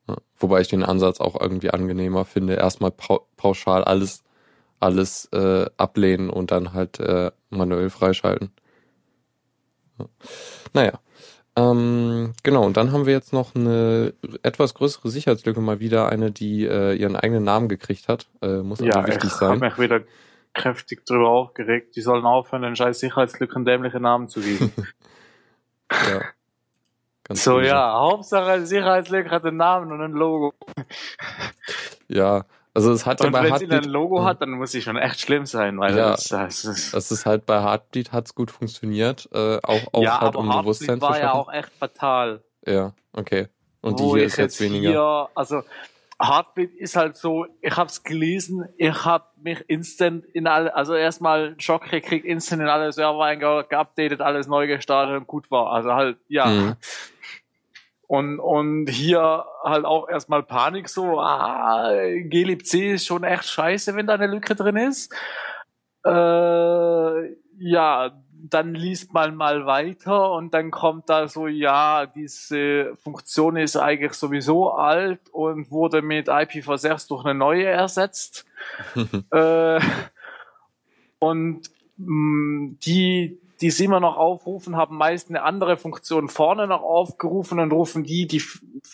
[0.09, 4.23] Ja, wobei ich den Ansatz auch irgendwie angenehmer finde, erstmal pau pauschal alles
[4.81, 8.51] alles äh, ablehnen und dann halt äh, manuell freischalten.
[9.99, 10.07] Ja.
[10.73, 11.01] Naja.
[11.55, 16.31] Ähm, genau, und dann haben wir jetzt noch eine etwas größere Sicherheitslücke, mal wieder eine,
[16.33, 18.27] die äh, ihren eigenen Namen gekriegt hat.
[18.41, 19.61] Äh, muss also Ja, wichtig ich habe sein.
[19.61, 20.01] mich wieder
[20.55, 21.97] kräftig drüber aufgeregt.
[21.97, 24.73] Die sollen aufhören, den scheiß Sicherheitslücken dämliche Namen zu geben.
[25.91, 26.23] Ja.
[27.25, 30.55] Ganz so, ja, Hauptsache Sicherheitslücke hat einen Namen und ein Logo.
[32.09, 34.73] Ja, also es hat ja Und bei wenn sie ein Heartbeat, Logo hat, dann muss
[34.73, 36.13] sie schon echt schlimm sein, weil Ja.
[36.13, 40.21] das, das ist, das ist halt bei Heartbeat hat's gut funktioniert, äh, auch, auch ja,
[40.21, 41.23] halt um Heartbeat Bewusstsein zu war schaffen.
[41.23, 42.43] ja auch echt fatal.
[42.67, 43.49] Ja, okay.
[43.83, 44.91] Und die hier ist jetzt weniger.
[44.91, 45.63] Hier, also
[46.23, 51.57] Heartbeat ist halt so, ich hab's gelesen, ich hab mich instant in alle, also erstmal
[51.59, 55.73] Schock gekriegt, instant in alle Server einge- geupdatet, alles neu gestartet und gut war.
[55.73, 56.47] Also halt, ja.
[56.47, 56.77] Mhm.
[58.07, 61.91] Und, und hier halt auch erstmal Panik so, ah,
[62.29, 65.15] glibc ist schon echt scheiße, wenn da eine Lücke drin ist.
[66.05, 68.11] Äh, ja,
[68.51, 74.15] dann liest man mal weiter und dann kommt da so, ja, diese Funktion ist eigentlich
[74.15, 78.45] sowieso alt und wurde mit IPv6 durch eine neue ersetzt.
[79.31, 79.81] äh,
[81.21, 86.83] und mh, die, die sie immer noch aufrufen, haben meist eine andere Funktion vorne noch
[86.83, 88.43] aufgerufen und rufen die, die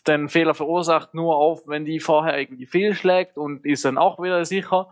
[0.06, 4.44] den Fehler verursacht, nur auf, wenn die vorher irgendwie fehlschlägt und ist dann auch wieder
[4.44, 4.88] sicher.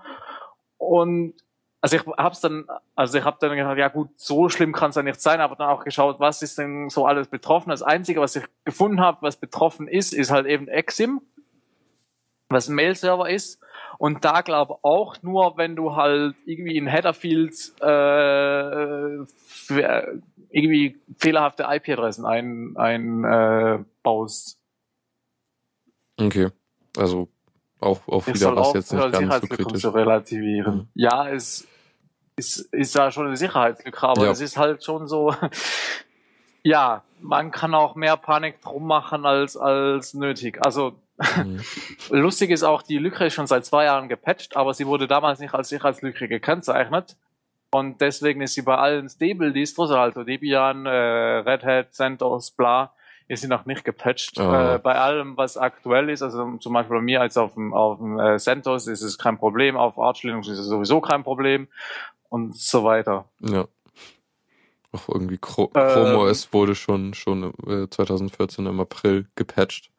[0.78, 1.34] Und
[1.80, 4.96] also ich hab's dann, also ich habe dann gedacht, ja gut, so schlimm kann es
[4.96, 7.70] ja nicht sein, aber dann auch geschaut, was ist denn so alles betroffen.
[7.70, 11.20] Das Einzige, was ich gefunden habe, was betroffen ist, ist halt eben Exim,
[12.48, 13.60] was ein Mail-Server ist.
[13.98, 19.24] Und da glaube auch nur, wenn du halt irgendwie in Header-Fields äh,
[20.50, 24.58] irgendwie fehlerhafte IP-Adressen ein, ein äh, baust.
[26.18, 26.50] Okay.
[26.96, 27.28] Also
[27.80, 29.80] auch, auch wieder was jetzt nicht ganz so kritisch.
[29.82, 30.74] zu relativieren.
[30.76, 30.88] Mhm.
[30.94, 31.66] Ja, es
[32.36, 34.30] ist, ist ja schon eine Sicherheitslücke, aber Ja.
[34.30, 35.34] es ist halt schon so,
[36.62, 40.58] ja, man kann auch mehr Panik drum machen als, als nötig.
[40.64, 41.60] Also, Mhm.
[42.10, 45.38] lustig ist auch, die Lücke ist schon seit zwei Jahren gepatcht, aber sie wurde damals
[45.40, 47.16] nicht als Sicherheitslücke gekennzeichnet.
[47.70, 52.92] Und deswegen ist sie bei allen Stable-Distros, also Debian, äh, Red Hat, CentOS, bla,
[53.28, 54.38] ist sie noch nicht gepatcht.
[54.38, 54.74] Ah.
[54.74, 57.98] Äh, bei allem, was aktuell ist, also zum Beispiel bei mir als auf dem, auf
[57.98, 61.68] dem äh, CentOS ist es kein Problem, auf Arch Linux ist es sowieso kein Problem
[62.28, 63.26] und so weiter.
[63.40, 63.66] Ja.
[64.92, 65.88] Auch irgendwie Chro Ähm.
[65.88, 69.90] Chrome OS wurde schon, schon äh, 2014 im April gepatcht.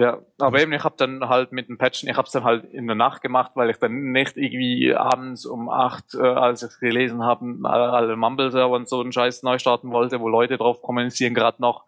[0.00, 2.64] Ja, aber eben, ich habe dann halt mit dem Patchen, ich habe es dann halt
[2.64, 6.70] in der Nacht gemacht, weil ich dann nicht irgendwie abends um acht, äh, als ich
[6.70, 10.56] es gelesen habe, alle, alle Mumble-Server und so einen Scheiß neu starten wollte, wo Leute
[10.56, 11.84] drauf kommunizieren gerade noch.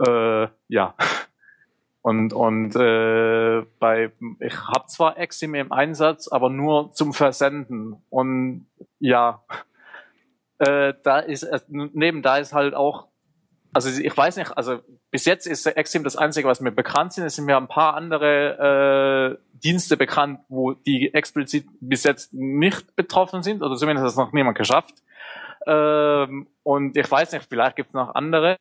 [0.00, 0.94] Äh, ja.
[2.02, 8.02] Und und äh, bei ich habe zwar Exim im Einsatz, aber nur zum Versenden.
[8.10, 8.66] Und
[8.98, 9.42] ja,
[10.58, 13.08] äh, da ist äh, neben da ist halt auch
[13.74, 14.80] also ich weiß nicht, also
[15.10, 17.24] bis jetzt ist Exim das Einzige, was mir bekannt sind.
[17.24, 22.94] Es sind mir ein paar andere äh, Dienste bekannt, wo die explizit bis jetzt nicht
[22.96, 24.94] betroffen sind, oder zumindest hat es noch niemand geschafft.
[25.66, 28.56] Ähm, und ich weiß nicht, vielleicht gibt es noch andere.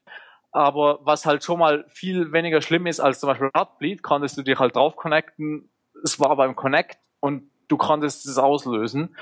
[0.54, 4.44] Aber was halt schon mal viel weniger schlimm ist als zum Beispiel Heartbleed, konntest du
[4.44, 5.70] dich halt drauf connecten.
[6.04, 9.16] Es war beim Connect und du konntest es auslösen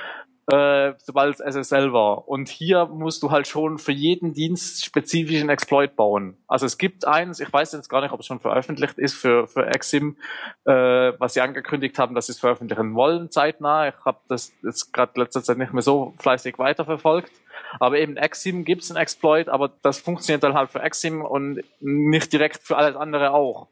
[0.51, 2.27] äh, sobald es SSL war.
[2.27, 6.37] Und hier musst du halt schon für jeden Dienst spezifischen Exploit bauen.
[6.47, 9.47] Also es gibt eins, ich weiß jetzt gar nicht, ob es schon veröffentlicht ist für,
[9.47, 10.17] für Exim,
[10.65, 13.87] äh, was sie angekündigt haben, dass sie es veröffentlichen wollen zeitnah.
[13.87, 17.31] Ich habe das jetzt gerade letzter Zeit nicht mehr so fleißig weiterverfolgt.
[17.79, 21.63] Aber eben Exim gibt es einen Exploit, aber das funktioniert dann halt für Exim und
[21.79, 23.67] nicht direkt für alles andere auch.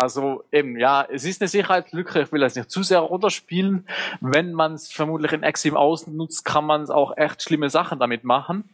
[0.00, 3.84] Also eben, ja, es ist eine Sicherheitslücke, ich will das nicht zu sehr runterspielen.
[4.20, 8.70] Wenn man es vermutlich in Exim ausnutzt, kann man auch echt schlimme Sachen damit machen.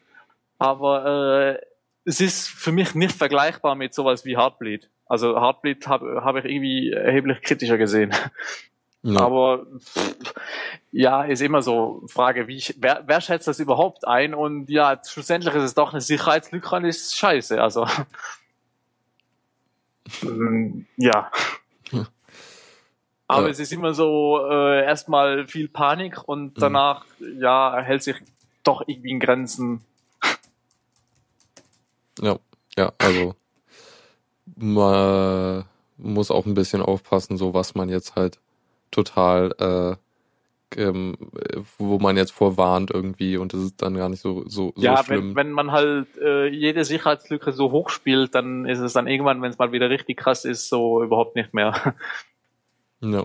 [0.59, 1.64] Aber äh,
[2.05, 4.91] es ist für mich nicht vergleichbar mit sowas wie Heartbleed.
[5.07, 8.12] Also Heartbleed habe hab ich irgendwie erheblich kritischer gesehen.
[9.03, 9.20] Ja.
[9.20, 10.14] Aber pff,
[10.93, 14.35] ja, ist immer so Frage, wie ich, wer, wer schätzt das überhaupt ein?
[14.35, 17.62] Und ja, schlussendlich ist es doch eine Sicherheitslücke und ist scheiße.
[17.62, 17.87] Also
[20.23, 21.31] ähm, ja.
[23.27, 23.49] Aber Ja.
[23.49, 26.25] es ist immer so äh, erstmal viel Panik Mhm.
[26.27, 27.07] und danach
[27.39, 28.17] ja hält sich
[28.63, 29.81] doch irgendwie in Grenzen.
[32.21, 32.39] Ja,
[32.77, 33.35] ja, also
[34.57, 35.65] man
[35.97, 38.39] muss auch ein bisschen aufpassen, so was man jetzt halt
[38.91, 39.97] total, äh,
[40.77, 41.16] ähm,
[41.79, 45.03] wo man jetzt vorwarnt irgendwie und das ist dann gar nicht so so, so ja,
[45.03, 45.31] schlimm.
[45.31, 49.43] wenn, wenn man halt äh, jede Sicherheitslücke so hoch spielt, dann ist es dann irgendwann,
[49.43, 51.95] wenn es mal wieder richtig krass ist, so überhaupt nicht mehr.
[53.01, 53.25] ja,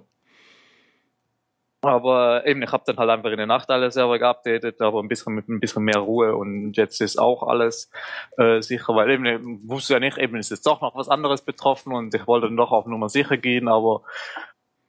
[1.82, 5.08] Aber eben, ich habe dann halt einfach in der Nacht alle Server geupdatet, aber ein
[5.08, 7.90] bisschen mit ein bisschen mehr Ruhe und jetzt ist auch alles
[8.38, 11.42] äh, sicher, weil eben ich wusste ja nicht, eben ist jetzt doch noch was anderes
[11.42, 14.02] betroffen und ich wollte dann doch auf Nummer sicher gehen, aber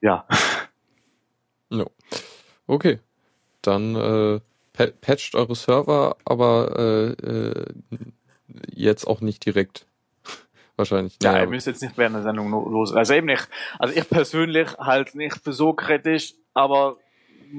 [0.00, 0.26] ja.
[1.70, 1.86] ja.
[2.70, 3.00] Okay,
[3.62, 4.40] dann äh,
[4.72, 7.66] pa patcht eure Server, aber äh, äh,
[8.72, 9.86] jetzt auch nicht direkt.
[10.76, 11.16] Wahrscheinlich.
[11.22, 12.94] Ja, Naja, ihr müsst jetzt nicht während der Sendung los.
[12.94, 13.48] Also eben nicht.
[13.78, 16.96] Also ich persönlich halt nicht für so kritisch, aber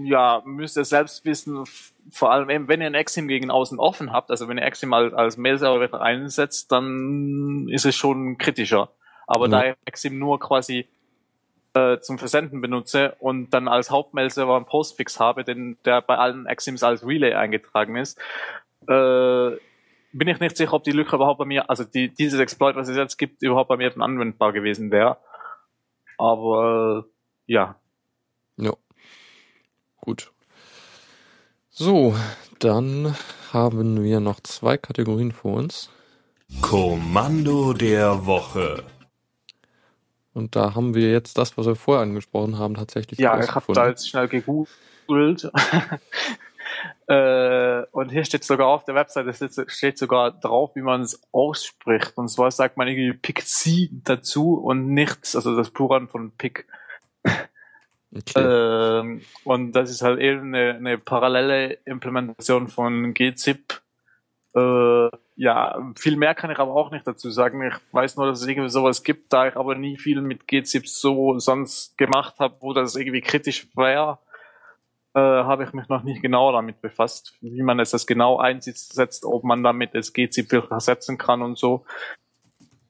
[0.05, 1.65] ja, müsst ihr selbst wissen,
[2.09, 4.93] vor allem eben, wenn ihr ein Exim gegen außen offen habt, also wenn ihr Exim
[4.93, 8.89] als, als Mail-Server einsetzt, dann ist es schon kritischer.
[9.27, 9.51] Aber Ja.
[9.61, 10.87] da ich Exim nur quasi
[11.73, 16.45] äh, zum Versenden benutze und dann als Hauptmail-Server einen Postfix habe, den der bei allen
[16.45, 18.19] Exims als Relay eingetragen ist,
[18.87, 19.51] äh,
[20.13, 22.89] bin ich nicht sicher, ob die Lücke überhaupt bei mir, also die, dieses Exploit, was
[22.89, 25.17] es jetzt gibt, überhaupt bei mir dann anwendbar gewesen wäre.
[26.17, 27.75] Aber äh, ja.
[28.57, 28.73] Ja.
[30.01, 30.31] Gut.
[31.69, 32.15] So,
[32.59, 33.15] dann
[33.53, 35.89] haben wir noch zwei Kategorien vor uns.
[36.59, 38.83] Kommando der Woche.
[40.33, 43.73] Und da haben wir jetzt das, was wir vorher angesprochen haben, tatsächlich Ja, ich habe
[43.73, 45.51] da jetzt schnell gegoogelt.
[47.07, 51.21] äh, und hier steht sogar auf der Webseite, es steht- sogar drauf, wie man es
[51.31, 52.17] ausspricht.
[52.17, 56.65] Und zwar sagt man irgendwie Pick C dazu und nichts, also das Plural von Pick.
[58.13, 58.99] Okay.
[58.99, 63.81] Ähm, und das ist halt eben eine, eine parallele Implementation von gzip.
[64.53, 65.09] Äh,
[65.41, 67.63] ja, viel mehr kann ich aber auch nicht dazu sagen.
[67.63, 70.87] Ich weiß nur, dass es irgendwie sowas gibt, da ich aber nie viel mit gzip
[70.87, 74.19] so sonst gemacht habe, wo das irgendwie kritisch wäre,
[75.15, 79.25] äh, habe ich mich noch nicht genau damit befasst, wie man es das genau einsetzt,
[79.25, 81.85] ob man damit das gzip ersetzen kann und so.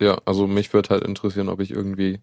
[0.02, 2.20] ja, also mich würde halt interessieren, ob ich irgendwie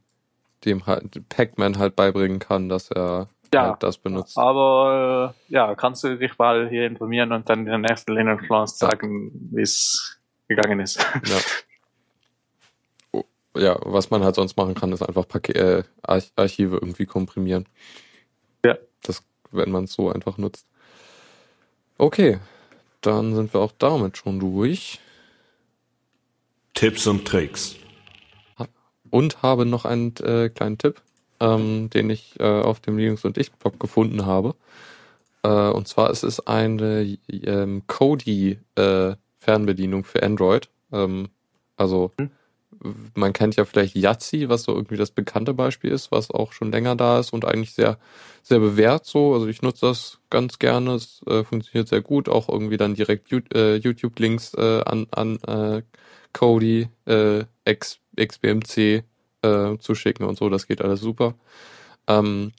[0.67, 4.37] dem halt Pac-Man halt beibringen kann, dass er Ja, halt das benutzt.
[4.37, 8.45] Aber äh, ja, kannst du dich mal hier informieren und dann in der nächsten Linux
[8.45, 8.89] Class Ja.
[8.89, 10.18] sagen, wie es
[10.49, 10.99] gegangen ist.
[11.27, 11.39] Ja.
[13.11, 13.25] Oh,
[13.57, 17.67] ja, was man halt sonst machen kann, ist einfach Pake äh, Arch Archive irgendwie komprimieren.
[18.63, 18.77] Ja.
[19.03, 20.67] Das, wenn man es so einfach nutzt.
[21.97, 22.39] Okay,
[23.01, 25.01] dann sind wir auch damit schon durch.
[26.75, 27.77] Tipps und Tricks.
[29.11, 31.01] Und habe noch einen äh, kleinen Tipp,
[31.41, 34.55] ähm, den ich äh, auf dem Linux und ich Blog gefunden habe.
[35.43, 40.69] Äh, und zwar ist es eine ähm, Kodi äh, Fernbedienung für Android.
[40.93, 41.29] Ähm,
[41.77, 42.31] also Hm.
[43.15, 46.71] man kennt ja vielleicht Yahtzee, was so irgendwie das bekannte Beispiel ist, was auch schon
[46.71, 47.99] länger da ist und eigentlich sehr
[48.43, 49.35] sehr bewährt so.
[49.35, 50.95] Also ich nutze das ganz gerne.
[50.95, 52.29] Es äh, funktioniert sehr gut.
[52.29, 55.83] Auch irgendwie dann direkt äh, YouTube-Links äh, an an äh,
[56.33, 59.05] Kodi, äh, X, XBMC
[59.43, 60.49] äh, zu schicken und so.
[60.49, 61.35] Das geht alles super.
[62.07, 62.53] Ähm,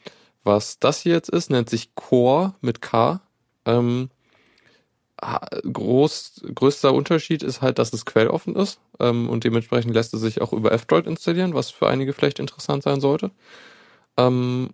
[0.43, 3.21] was das hier jetzt ist, nennt sich Core mit K.
[3.65, 4.09] Ähm,
[5.21, 10.41] groß, größter Unterschied ist halt, dass es quelloffen ist ähm, und dementsprechend lässt es sich
[10.41, 13.31] auch über F-Droid installieren, was für einige vielleicht interessant sein sollte.
[14.17, 14.69] Ähm,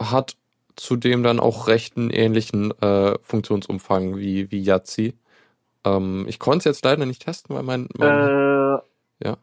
[0.00, 0.36] hat
[0.76, 5.14] zudem dann auch recht einen ähnlichen äh, Funktionsumfang wie, wie Yahtzee.
[5.84, 8.78] Ähm, ich konnte es jetzt leider nicht testen, weil mein, mein Äh,
[9.24, 9.36] Ja.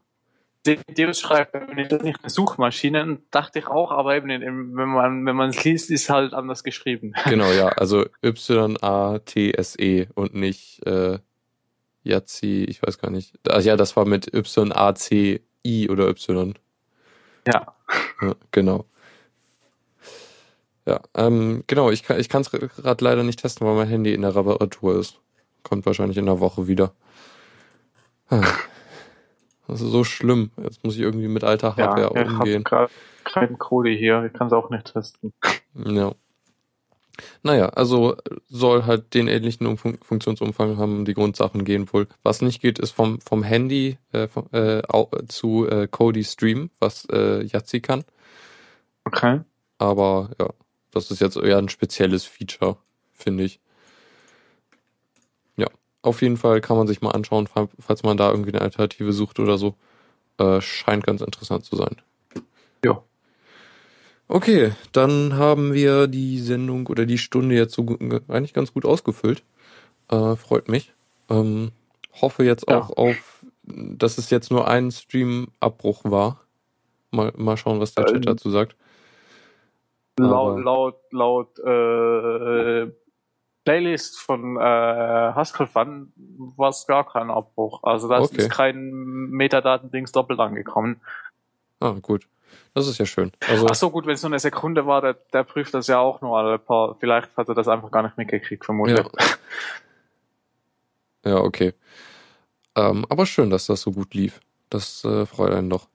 [0.65, 5.49] Deus schreibt, ich nicht eine Suchmaschine, dachte ich auch, aber eben, wenn man wenn man
[5.49, 7.13] es liest, ist halt anders geschrieben.
[7.25, 11.19] Genau, ja, also Y-A-T-S-E E und nicht äh,
[12.03, 13.39] Yahtzee, ich weiß gar nicht.
[13.47, 16.53] Ah, ja, das war mit Y-A-C-I oder Y.
[17.47, 17.75] Ja.
[18.21, 18.85] Ja, genau.
[20.85, 24.13] Ja, ähm, genau, ich kann ich kann es gerade leider nicht testen, weil mein Handy
[24.13, 25.19] in der Reparatur ist.
[25.63, 26.93] Kommt wahrscheinlich in der Woche wieder.
[29.67, 30.51] Das ist so schlimm.
[30.61, 32.63] Jetzt muss ich irgendwie mit alter Ja, Hardware ich habe umgehen.
[33.23, 35.33] keinen Code hier, ich kann es auch nicht testen.
[35.73, 36.13] Ja.
[37.43, 38.15] Naja, also
[38.49, 42.07] soll halt den ähnlichen Umfang, Funktionsumfang haben, die Grundsachen gehen wohl.
[42.23, 44.81] Was nicht geht, ist vom, vom Handy äh, vom, äh,
[45.27, 48.03] zu äh, Kodi Stream, was äh, Yahtzee kann.
[49.05, 49.41] Okay.
[49.77, 50.49] Aber ja,
[50.91, 52.77] das ist jetzt eher ein spezielles Feature,
[53.13, 53.59] finde ich.
[56.03, 58.61] Ja, auf jeden Fall kann man sich mal anschauen, fa- falls man da irgendwie eine
[58.61, 59.75] Alternative sucht oder so.
[60.37, 61.95] Äh, scheint ganz interessant zu sein.
[62.83, 63.01] Ja.
[64.27, 67.85] Okay, dann haben wir die Sendung oder die Stunde jetzt so
[68.27, 69.43] eigentlich ganz gut ausgefüllt.
[70.09, 70.93] Äh, freut mich.
[71.29, 71.71] Ähm,
[72.21, 72.79] hoffe jetzt Ja.
[72.79, 76.41] auch auf, dass es jetzt nur ein Stream-Abbruch war.
[77.11, 78.75] Mal, mal schauen, was der Chat Ähm, dazu sagt.
[80.17, 82.91] Laut, laut, laut äh,
[83.65, 86.11] Playlist von äh, Haskell Fun
[86.57, 87.83] war es gar kein Abbruch.
[87.83, 88.37] Also da Okay.
[88.37, 91.01] ist kein Metadatendings doppelt angekommen.
[91.79, 92.27] Ah, gut.
[92.73, 93.31] Das ist ja schön.
[93.49, 95.99] Also, Ach so, gut, wenn es nur eine Sekunde war, der, der prüft das ja
[95.99, 96.95] auch nur alle paar.
[96.95, 98.97] Vielleicht hat er das einfach gar nicht mitgekriegt, vermutlich.
[101.23, 101.31] ja.
[101.31, 101.73] ja, okay.
[102.75, 104.39] Ähm, aber schön, dass das so gut lief.
[104.69, 105.87] Das äh, freut einen doch.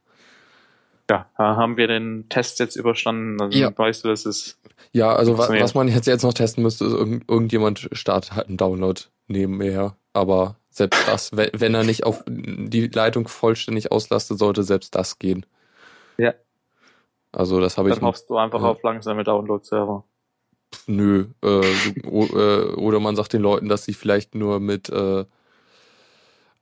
[1.11, 3.41] Ja, haben wir den Test jetzt überstanden.
[3.41, 3.77] Also Ja.
[3.77, 4.59] weißt du, das ist.
[4.93, 5.65] Ja, also wa Funktioniert.
[5.65, 9.97] was man jetzt, jetzt noch testen müsste, ist irgend irgendjemand startet halt einen Download nebenher.
[10.13, 15.19] Aber selbst das, wenn, wenn er nicht auf die Leitung vollständig auslastet, sollte selbst das
[15.19, 15.47] gehen.
[16.19, 16.35] Ja.
[17.33, 18.69] Also das habe ich Dann hoffst du einfach ja.
[18.69, 20.05] auf langsame Download-Server.
[20.87, 21.27] Nö.
[21.43, 21.61] Äh,
[22.05, 25.25] äh, oder man sagt den Leuten, dass sie vielleicht nur mit äh,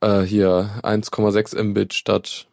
[0.01, 2.47] äh, hier 1,6 Mbit statt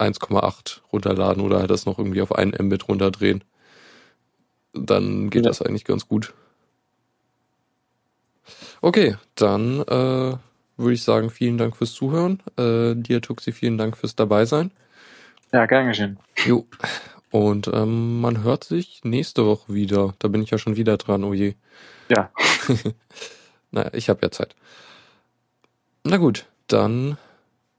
[0.00, 3.44] 1,8 runterladen oder halt das noch irgendwie auf 1 Mbit runterdrehen.
[4.72, 5.50] Dann geht Ja.
[5.50, 6.32] das eigentlich ganz gut.
[8.80, 10.36] Okay, dann äh,
[10.76, 12.42] würde ich sagen, vielen Dank fürs Zuhören.
[12.56, 14.70] Äh, dir, Tuxi, vielen Dank fürs Dabeisein.
[15.52, 16.18] Ja, gern geschehen.
[16.46, 16.66] Jo.
[17.30, 20.14] Und ähm, man hört sich nächste Woche wieder.
[20.18, 21.54] Da bin ich ja schon wieder dran, oh je.
[22.08, 22.30] Ja.
[23.70, 24.56] naja, ich habe ja Zeit.
[26.04, 27.18] Na gut, dann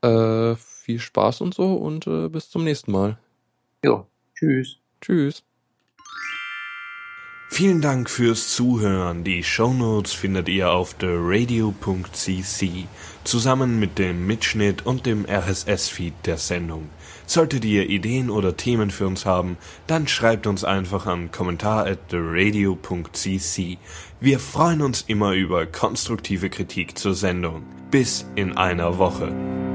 [0.03, 0.55] äh,
[0.91, 3.17] viel Spaß und so und äh, bis zum nächsten Mal.
[3.83, 4.07] Jo.
[4.35, 4.77] Tschüss.
[4.99, 5.43] Tschüss.
[7.49, 9.23] Vielen Dank fürs Zuhören.
[9.23, 12.87] Die Shownotes findet ihr auf theradio.cc
[13.23, 16.89] zusammen mit dem Mitschnitt und dem RSS-Feed der Sendung.
[17.25, 22.09] Solltet ihr Ideen oder Themen für uns haben, dann schreibt uns einfach an kommentar at
[22.09, 23.77] theradio.cc.
[24.19, 27.63] Wir freuen uns immer über konstruktive Kritik zur Sendung.
[27.91, 29.70] Bis in einer Woche.